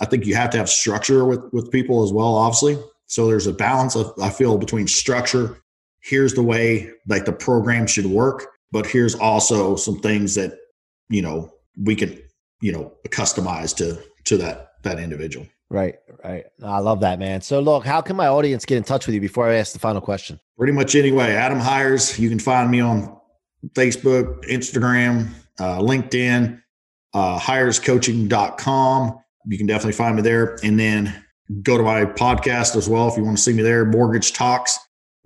I 0.00 0.06
think 0.06 0.26
you 0.26 0.34
have 0.34 0.50
to 0.50 0.58
have 0.58 0.68
structure 0.68 1.24
with 1.24 1.44
with 1.52 1.70
people 1.70 2.02
as 2.02 2.12
well, 2.12 2.34
obviously. 2.34 2.76
So 3.06 3.28
there's 3.28 3.46
a 3.46 3.52
balance 3.52 3.94
of 3.94 4.12
I 4.20 4.30
feel 4.30 4.58
between 4.58 4.88
structure. 4.88 5.62
Here's 6.00 6.34
the 6.34 6.42
way 6.42 6.90
like 7.06 7.24
the 7.24 7.32
program 7.32 7.86
should 7.86 8.06
work, 8.06 8.46
but 8.72 8.86
here's 8.86 9.14
also 9.14 9.76
some 9.76 10.00
things 10.00 10.34
that 10.34 10.54
you 11.08 11.22
know 11.22 11.52
we 11.82 11.94
can 11.96 12.18
you 12.60 12.72
know 12.72 12.92
customize 13.08 13.76
to 13.76 14.00
to 14.24 14.36
that 14.38 14.72
that 14.82 14.98
individual. 14.98 15.46
Right. 15.70 15.96
Right. 16.24 16.46
I 16.62 16.78
love 16.78 17.00
that, 17.00 17.18
man. 17.18 17.42
So, 17.42 17.60
look, 17.60 17.84
how 17.84 18.00
can 18.00 18.16
my 18.16 18.26
audience 18.26 18.64
get 18.64 18.78
in 18.78 18.84
touch 18.84 19.06
with 19.06 19.14
you 19.14 19.20
before 19.20 19.48
I 19.48 19.56
ask 19.56 19.72
the 19.72 19.78
final 19.78 20.00
question? 20.00 20.40
Pretty 20.56 20.72
much 20.72 20.94
anyway. 20.94 21.32
Adam 21.32 21.58
Hires. 21.58 22.18
You 22.18 22.28
can 22.28 22.38
find 22.38 22.70
me 22.70 22.80
on 22.80 23.16
Facebook, 23.74 24.44
Instagram, 24.44 25.28
uh, 25.60 25.78
LinkedIn, 25.78 26.60
uh, 27.14 27.38
hirescoaching.com. 27.38 29.18
You 29.46 29.58
can 29.58 29.66
definitely 29.66 29.92
find 29.92 30.16
me 30.16 30.22
there. 30.22 30.58
And 30.62 30.78
then 30.78 31.24
go 31.62 31.76
to 31.76 31.82
my 31.82 32.04
podcast 32.04 32.76
as 32.76 32.88
well 32.88 33.08
if 33.08 33.16
you 33.16 33.24
want 33.24 33.36
to 33.36 33.42
see 33.42 33.52
me 33.52 33.62
there. 33.62 33.84
Mortgage 33.84 34.32
Talks. 34.32 34.78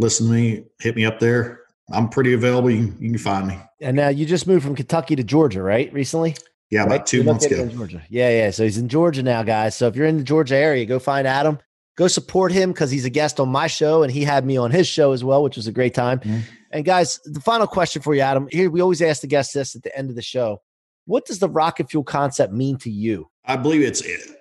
Listen 0.03 0.27
to 0.27 0.33
me, 0.33 0.65
hit 0.81 0.97
me 0.97 1.05
up 1.07 1.19
there. 1.21 1.61
I'm 1.93 2.09
pretty 2.09 2.33
available. 2.35 2.71
You 2.71 2.89
can, 2.89 3.03
you 3.03 3.11
can 3.11 3.19
find 3.19 3.47
me. 3.49 3.59
And 3.81 3.97
now 3.97 4.09
you 4.09 4.27
just 4.27 4.47
moved 4.47 4.65
from 4.65 4.75
Kentucky 4.75 5.17
to 5.17 5.25
Georgia, 5.25 5.63
right? 5.63 5.93
Recently? 5.93 6.37
Yeah, 6.71 6.83
about 6.85 6.91
Right? 6.93 7.07
two 7.07 7.23
months 7.23 7.45
ago. 7.45 7.67
Georgia. 7.69 8.03
Yeah, 8.09 8.31
yeah. 8.31 8.51
So 8.51 8.65
he's 8.65 8.79
in 8.79 8.89
Georgia 8.89 9.23
now, 9.23 9.43
guys. 9.43 9.77
So 9.77 9.89
if 9.89 9.97
you're 9.97 10.07
in 10.07 10.17
the 10.19 10.25
Georgia 10.25 10.57
area, 10.57 10.85
go 10.87 10.99
find 10.99 11.27
Adam. 11.27 11.59
Go 11.99 12.09
support 12.09 12.51
him 12.53 12.73
because 12.73 12.91
he's 12.91 13.05
a 13.05 13.11
guest 13.11 13.39
on 13.39 13.51
my 13.51 13.67
show 13.67 14.03
and 14.03 14.11
he 14.11 14.25
had 14.25 14.47
me 14.47 14.57
on 14.57 14.71
his 14.71 14.87
show 14.89 15.13
as 15.13 15.23
well, 15.23 15.43
which 15.43 15.57
was 15.57 15.67
a 15.67 15.73
great 15.73 15.93
time. 15.93 16.21
Mhm. 16.21 16.41
And 16.71 16.85
guys, 16.87 17.21
the 17.27 17.41
final 17.41 17.67
question 17.67 18.01
for 18.01 18.15
you, 18.15 18.23
Adam. 18.23 18.49
Here 18.51 18.71
we 18.71 18.81
always 18.81 19.03
ask 19.03 19.21
the 19.21 19.27
guests 19.27 19.53
this 19.53 19.77
at 19.77 19.83
the 19.83 19.95
end 19.97 20.09
of 20.09 20.17
the 20.17 20.23
show. 20.23 20.63
What 21.05 21.27
does 21.27 21.39
the 21.41 21.51
rocket 21.51 21.91
fuel 21.91 22.05
concept 22.05 22.53
mean 22.55 22.79
to 22.79 22.91
you? 22.91 23.29
I 23.45 23.57
believe 23.57 23.83
it's 23.83 24.01
uh, 24.03 24.09
uh, 24.09 24.33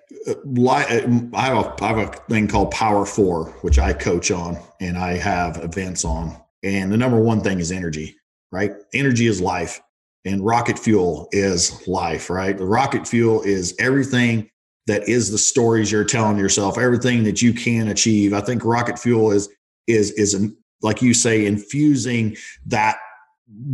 I 0.58 0.82
have 1.40 1.56
a 1.56 1.72
I 1.80 1.86
have 1.86 1.98
a 1.98 2.12
thing 2.28 2.48
called 2.48 2.70
Power 2.70 3.04
Four, 3.06 3.46
which 3.62 3.78
I 3.78 3.92
coach 3.92 4.30
on 4.30 4.58
and 4.80 4.96
I 4.96 5.16
have 5.16 5.58
events 5.62 6.04
on. 6.04 6.36
And 6.62 6.92
the 6.92 6.96
number 6.96 7.20
one 7.20 7.40
thing 7.40 7.58
is 7.58 7.72
energy, 7.72 8.16
right? 8.50 8.72
Energy 8.94 9.26
is 9.26 9.40
life, 9.40 9.80
and 10.24 10.44
rocket 10.44 10.78
fuel 10.78 11.28
is 11.32 11.86
life, 11.88 12.30
right? 12.30 12.56
The 12.56 12.64
rocket 12.64 13.06
fuel 13.06 13.42
is 13.42 13.74
everything 13.78 14.48
that 14.86 15.08
is 15.08 15.30
the 15.30 15.38
stories 15.38 15.92
you're 15.92 16.04
telling 16.04 16.38
yourself, 16.38 16.78
everything 16.78 17.24
that 17.24 17.40
you 17.40 17.52
can 17.52 17.88
achieve. 17.88 18.32
I 18.32 18.40
think 18.40 18.64
rocket 18.64 18.98
fuel 18.98 19.30
is 19.30 19.48
is 19.86 20.12
is 20.12 20.34
an, 20.34 20.56
like 20.82 21.02
you 21.02 21.14
say, 21.14 21.46
infusing 21.46 22.36
that 22.66 22.98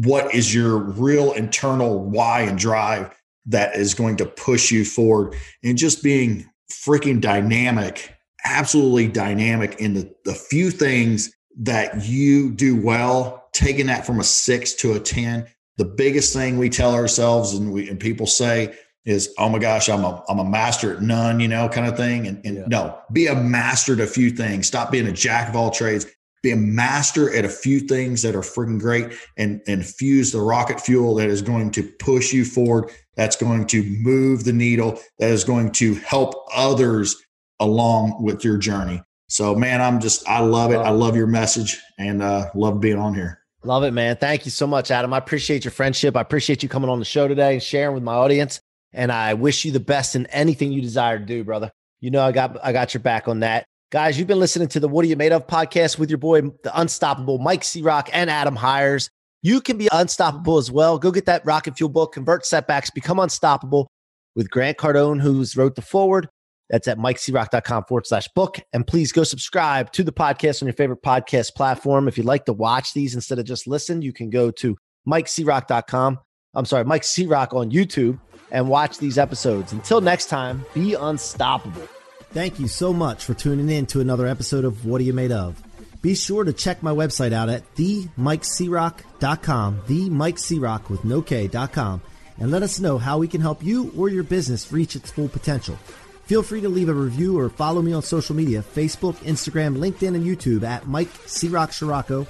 what 0.02 0.34
is 0.34 0.54
your 0.54 0.78
real 0.78 1.32
internal 1.32 2.04
why 2.04 2.40
and 2.40 2.58
drive 2.58 3.14
that 3.48 3.74
is 3.74 3.94
going 3.94 4.16
to 4.16 4.26
push 4.26 4.70
you 4.70 4.84
forward 4.84 5.34
and 5.64 5.76
just 5.76 6.02
being 6.02 6.48
freaking 6.70 7.20
dynamic, 7.20 8.14
absolutely 8.44 9.08
dynamic 9.08 9.76
in 9.80 9.94
the, 9.94 10.14
the 10.24 10.34
few 10.34 10.70
things 10.70 11.32
that 11.60 12.04
you 12.04 12.52
do 12.52 12.80
well, 12.80 13.48
taking 13.52 13.86
that 13.86 14.06
from 14.06 14.20
a 14.20 14.24
six 14.24 14.74
to 14.74 14.92
a 14.92 15.00
10. 15.00 15.46
The 15.76 15.84
biggest 15.84 16.32
thing 16.32 16.58
we 16.58 16.68
tell 16.68 16.94
ourselves 16.94 17.54
and 17.54 17.72
we 17.72 17.88
and 17.88 17.98
people 17.98 18.26
say 18.26 18.74
is, 19.04 19.32
oh 19.38 19.48
my 19.48 19.58
gosh, 19.58 19.88
I'm 19.88 20.04
a 20.04 20.22
I'm 20.28 20.38
a 20.38 20.44
master 20.44 20.94
at 20.94 21.02
none, 21.02 21.40
you 21.40 21.48
know, 21.48 21.68
kind 21.68 21.86
of 21.86 21.96
thing. 21.96 22.26
And, 22.26 22.44
and 22.44 22.56
Yeah. 22.56 22.64
no, 22.66 22.98
be 23.12 23.26
a 23.28 23.34
master 23.34 23.94
at 23.94 24.00
a 24.00 24.06
few 24.06 24.30
things. 24.30 24.66
Stop 24.66 24.90
being 24.90 25.06
a 25.06 25.12
jack 25.12 25.48
of 25.48 25.56
all 25.56 25.70
trades. 25.70 26.06
Be 26.42 26.52
a 26.52 26.56
master 26.56 27.34
at 27.34 27.44
a 27.44 27.48
few 27.48 27.80
things 27.80 28.22
that 28.22 28.36
are 28.36 28.42
freaking 28.42 28.80
great 28.80 29.12
and, 29.36 29.60
and 29.66 29.84
fuse 29.84 30.30
the 30.32 30.40
rocket 30.40 30.80
fuel 30.80 31.14
that 31.16 31.28
is 31.28 31.42
going 31.42 31.70
to 31.72 31.82
push 31.82 32.32
you 32.32 32.44
forward 32.44 32.92
that's 33.18 33.34
going 33.34 33.66
to 33.66 33.82
move 33.82 34.44
the 34.44 34.52
needle, 34.52 35.00
that 35.18 35.30
is 35.30 35.42
going 35.42 35.72
to 35.72 35.96
help 35.96 36.34
others 36.54 37.16
along 37.58 38.22
with 38.22 38.44
your 38.44 38.56
journey. 38.56 39.02
So, 39.28 39.56
man, 39.56 39.82
I'm 39.82 40.00
just, 40.00 40.26
I 40.28 40.38
love 40.38 40.70
it. 40.70 40.76
I 40.76 40.90
love 40.90 41.16
your 41.16 41.26
message 41.26 41.78
and 41.98 42.22
uh, 42.22 42.48
love 42.54 42.80
being 42.80 42.96
on 42.96 43.14
here. 43.14 43.40
Love 43.64 43.82
it, 43.82 43.90
man. 43.90 44.16
Thank 44.16 44.44
you 44.44 44.52
so 44.52 44.68
much, 44.68 44.92
Adam. 44.92 45.12
I 45.12 45.18
appreciate 45.18 45.64
your 45.64 45.72
friendship. 45.72 46.16
I 46.16 46.20
appreciate 46.20 46.62
you 46.62 46.68
coming 46.68 46.88
on 46.88 47.00
the 47.00 47.04
show 47.04 47.26
today 47.26 47.54
and 47.54 47.62
sharing 47.62 47.92
with 47.92 48.04
my 48.04 48.14
audience. 48.14 48.60
And 48.92 49.10
I 49.10 49.34
wish 49.34 49.64
you 49.64 49.72
the 49.72 49.80
best 49.80 50.14
in 50.14 50.26
anything 50.26 50.70
you 50.70 50.80
desire 50.80 51.18
to 51.18 51.24
do, 51.24 51.42
brother. 51.42 51.72
You 52.00 52.12
know, 52.12 52.22
I 52.22 52.30
got 52.30 52.56
I 52.64 52.72
got 52.72 52.94
your 52.94 53.02
back 53.02 53.26
on 53.26 53.40
that. 53.40 53.66
Guys, 53.90 54.18
you've 54.18 54.28
been 54.28 54.38
listening 54.38 54.68
to 54.68 54.80
the 54.80 54.86
What 54.88 55.06
Are 55.06 55.08
You 55.08 55.16
Made 55.16 55.32
Of 55.32 55.46
podcast 55.46 55.98
with 55.98 56.10
your 56.10 56.18
boy, 56.18 56.42
the 56.42 56.78
unstoppable 56.78 57.38
Mike 57.38 57.64
C. 57.64 57.80
Rock 57.80 58.10
and 58.12 58.28
Adam 58.28 58.54
Hires. 58.54 59.08
You 59.40 59.62
can 59.62 59.78
be 59.78 59.88
unstoppable 59.90 60.58
as 60.58 60.70
well. 60.70 60.98
Go 60.98 61.10
get 61.10 61.24
that 61.24 61.42
rocket 61.46 61.74
fuel 61.78 61.88
book, 61.88 62.12
convert 62.12 62.44
setbacks, 62.44 62.90
become 62.90 63.18
unstoppable 63.18 63.88
with 64.36 64.50
Grant 64.50 64.76
Cardone, 64.76 65.22
who's 65.22 65.56
wrote 65.56 65.74
the 65.74 65.80
forward. 65.80 66.28
That's 66.68 66.86
at 66.86 66.98
mikecroc.com 66.98 67.84
forward 67.84 68.06
slash 68.06 68.28
book. 68.34 68.60
And 68.74 68.86
please 68.86 69.10
go 69.10 69.24
subscribe 69.24 69.90
to 69.92 70.04
the 70.04 70.12
podcast 70.12 70.60
on 70.60 70.66
your 70.66 70.74
favorite 70.74 71.02
podcast 71.02 71.54
platform. 71.54 72.08
If 72.08 72.18
you'd 72.18 72.26
like 72.26 72.44
to 72.44 72.52
watch 72.52 72.92
these 72.92 73.14
instead 73.14 73.38
of 73.38 73.46
just 73.46 73.66
listen, 73.66 74.02
you 74.02 74.12
can 74.12 74.28
go 74.28 74.50
to 74.50 74.76
mikecroc.com. 75.08 76.18
I'm 76.54 76.64
sorry, 76.66 76.84
Mike 76.84 77.04
C. 77.04 77.24
Rock 77.24 77.54
on 77.54 77.70
YouTube 77.70 78.20
and 78.50 78.68
watch 78.68 78.98
these 78.98 79.16
episodes. 79.16 79.72
Until 79.72 80.02
next 80.02 80.26
time, 80.26 80.62
be 80.74 80.92
unstoppable. 80.92 81.88
Thank 82.30 82.60
you 82.60 82.68
so 82.68 82.92
much 82.92 83.24
for 83.24 83.32
tuning 83.32 83.70
in 83.70 83.86
to 83.86 84.00
another 84.00 84.26
episode 84.26 84.66
of 84.66 84.84
What 84.84 85.00
Are 85.00 85.04
You 85.04 85.14
Made 85.14 85.32
Of? 85.32 85.62
Be 86.02 86.14
sure 86.14 86.44
to 86.44 86.52
check 86.52 86.82
my 86.82 86.92
website 86.92 87.32
out 87.32 87.48
at 87.48 87.74
themikecroc.com, 87.74 89.82
the 89.86 90.10
Mike 90.10 90.38
C. 90.38 90.58
With 90.58 91.04
no 91.04 91.22
K.com, 91.22 92.02
and 92.38 92.50
let 92.50 92.62
us 92.62 92.80
know 92.80 92.98
how 92.98 93.16
we 93.18 93.28
can 93.28 93.40
help 93.40 93.64
you 93.64 93.92
or 93.96 94.10
your 94.10 94.24
business 94.24 94.70
reach 94.70 94.94
its 94.94 95.10
full 95.10 95.28
potential. 95.28 95.76
Feel 96.24 96.42
free 96.42 96.60
to 96.60 96.68
leave 96.68 96.90
a 96.90 96.94
review 96.94 97.38
or 97.38 97.48
follow 97.48 97.80
me 97.80 97.94
on 97.94 98.02
social 98.02 98.36
media 98.36 98.62
Facebook, 98.62 99.14
Instagram, 99.24 99.78
LinkedIn, 99.78 100.14
and 100.14 100.24
YouTube 100.24 100.62
at 100.62 100.86
Mike 100.86 101.08
C. 101.24 101.48
Rock 101.48 101.70
Ciorrocco. 101.70 102.26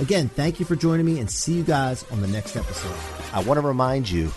Again, 0.00 0.30
thank 0.30 0.58
you 0.58 0.64
for 0.64 0.74
joining 0.74 1.04
me 1.04 1.20
and 1.20 1.30
see 1.30 1.52
you 1.52 1.62
guys 1.62 2.04
on 2.10 2.22
the 2.22 2.26
next 2.26 2.56
episode. 2.56 2.96
I 3.34 3.42
want 3.42 3.60
to 3.60 3.66
remind 3.66 4.10
you 4.10 4.32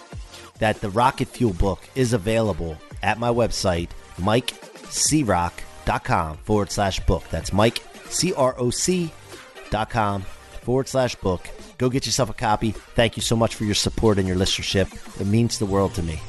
that 0.60 0.82
the 0.82 0.90
Rocket 0.90 1.30
Fuel 1.30 1.54
book 1.54 1.80
is 1.96 2.12
available 2.12 2.76
at 3.02 3.18
my 3.18 3.30
website, 3.30 3.90
mikecroc.com 4.96 6.38
forward 6.38 6.72
slash 6.72 7.00
book. 7.02 7.24
That's 7.30 7.54
Mike, 7.54 7.82
C 8.10 8.34
R 8.34 8.56
O 8.58 8.70
C 8.70 9.12
dot 9.70 9.90
com 9.90 10.22
forward 10.64 10.88
slash 10.88 11.16
book. 11.16 11.48
Go 11.78 11.90
get 11.90 12.06
yourself 12.06 12.30
a 12.30 12.34
copy. 12.34 12.72
Thank 12.72 13.18
you 13.18 13.22
so 13.22 13.36
much 13.36 13.56
for 13.56 13.66
your 13.66 13.76
support 13.76 14.18
and 14.18 14.28
your 14.28 14.38
listenership. 14.38 14.90
It 15.20 15.28
means 15.28 15.60
the 15.60 15.66
world 15.66 15.94
to 15.96 16.04
me. 16.04 16.20